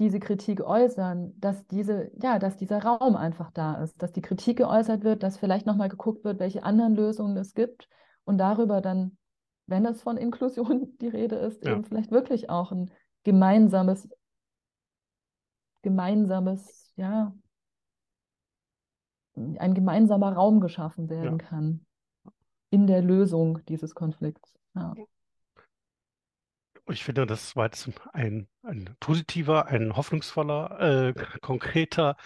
[0.00, 4.56] diese Kritik äußern, dass diese, ja, dass dieser Raum einfach da ist, dass die Kritik
[4.56, 7.86] geäußert wird, dass vielleicht nochmal geguckt wird, welche anderen Lösungen es gibt
[8.24, 9.18] und darüber dann,
[9.66, 11.72] wenn es von Inklusion die Rede ist, ja.
[11.72, 12.90] eben vielleicht wirklich auch ein
[13.24, 14.08] gemeinsames,
[15.82, 17.34] gemeinsames, ja,
[19.58, 21.44] ein gemeinsamer Raum geschaffen werden Ja.
[21.44, 21.80] kann
[22.70, 24.54] in der Lösung dieses Konflikts.
[24.74, 24.94] Ja.
[26.88, 32.16] Ich finde, das war jetzt ein, ein positiver, ein hoffnungsvoller, äh, konkreter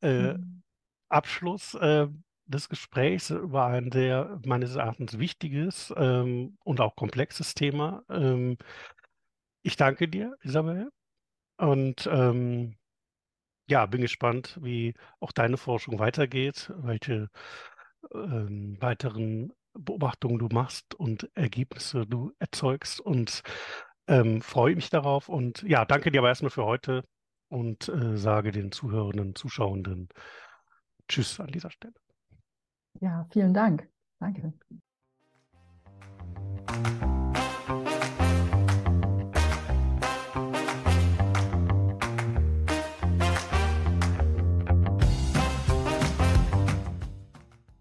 [0.00, 0.62] äh, Mhm.
[1.08, 2.08] Abschluss äh,
[2.46, 8.02] des Gesprächs über ein sehr meines Erachtens wichtiges ähm, und auch komplexes Thema.
[8.08, 8.56] Ähm,
[9.62, 10.90] ich danke dir, Isabel,
[11.58, 12.76] und ähm,
[13.68, 17.28] ja, bin gespannt, wie auch deine Forschung weitergeht, welche
[18.14, 23.42] ähm, weiteren Beobachtungen du machst und Ergebnisse du erzeugst und
[24.06, 25.28] ähm, freue mich darauf.
[25.28, 27.04] Und ja, danke dir aber erstmal für heute
[27.48, 30.08] und äh, sage den Zuhörenden, Zuschauenden
[31.08, 31.94] Tschüss an dieser Stelle.
[33.00, 33.88] Ja, vielen Dank.
[34.18, 34.52] Danke.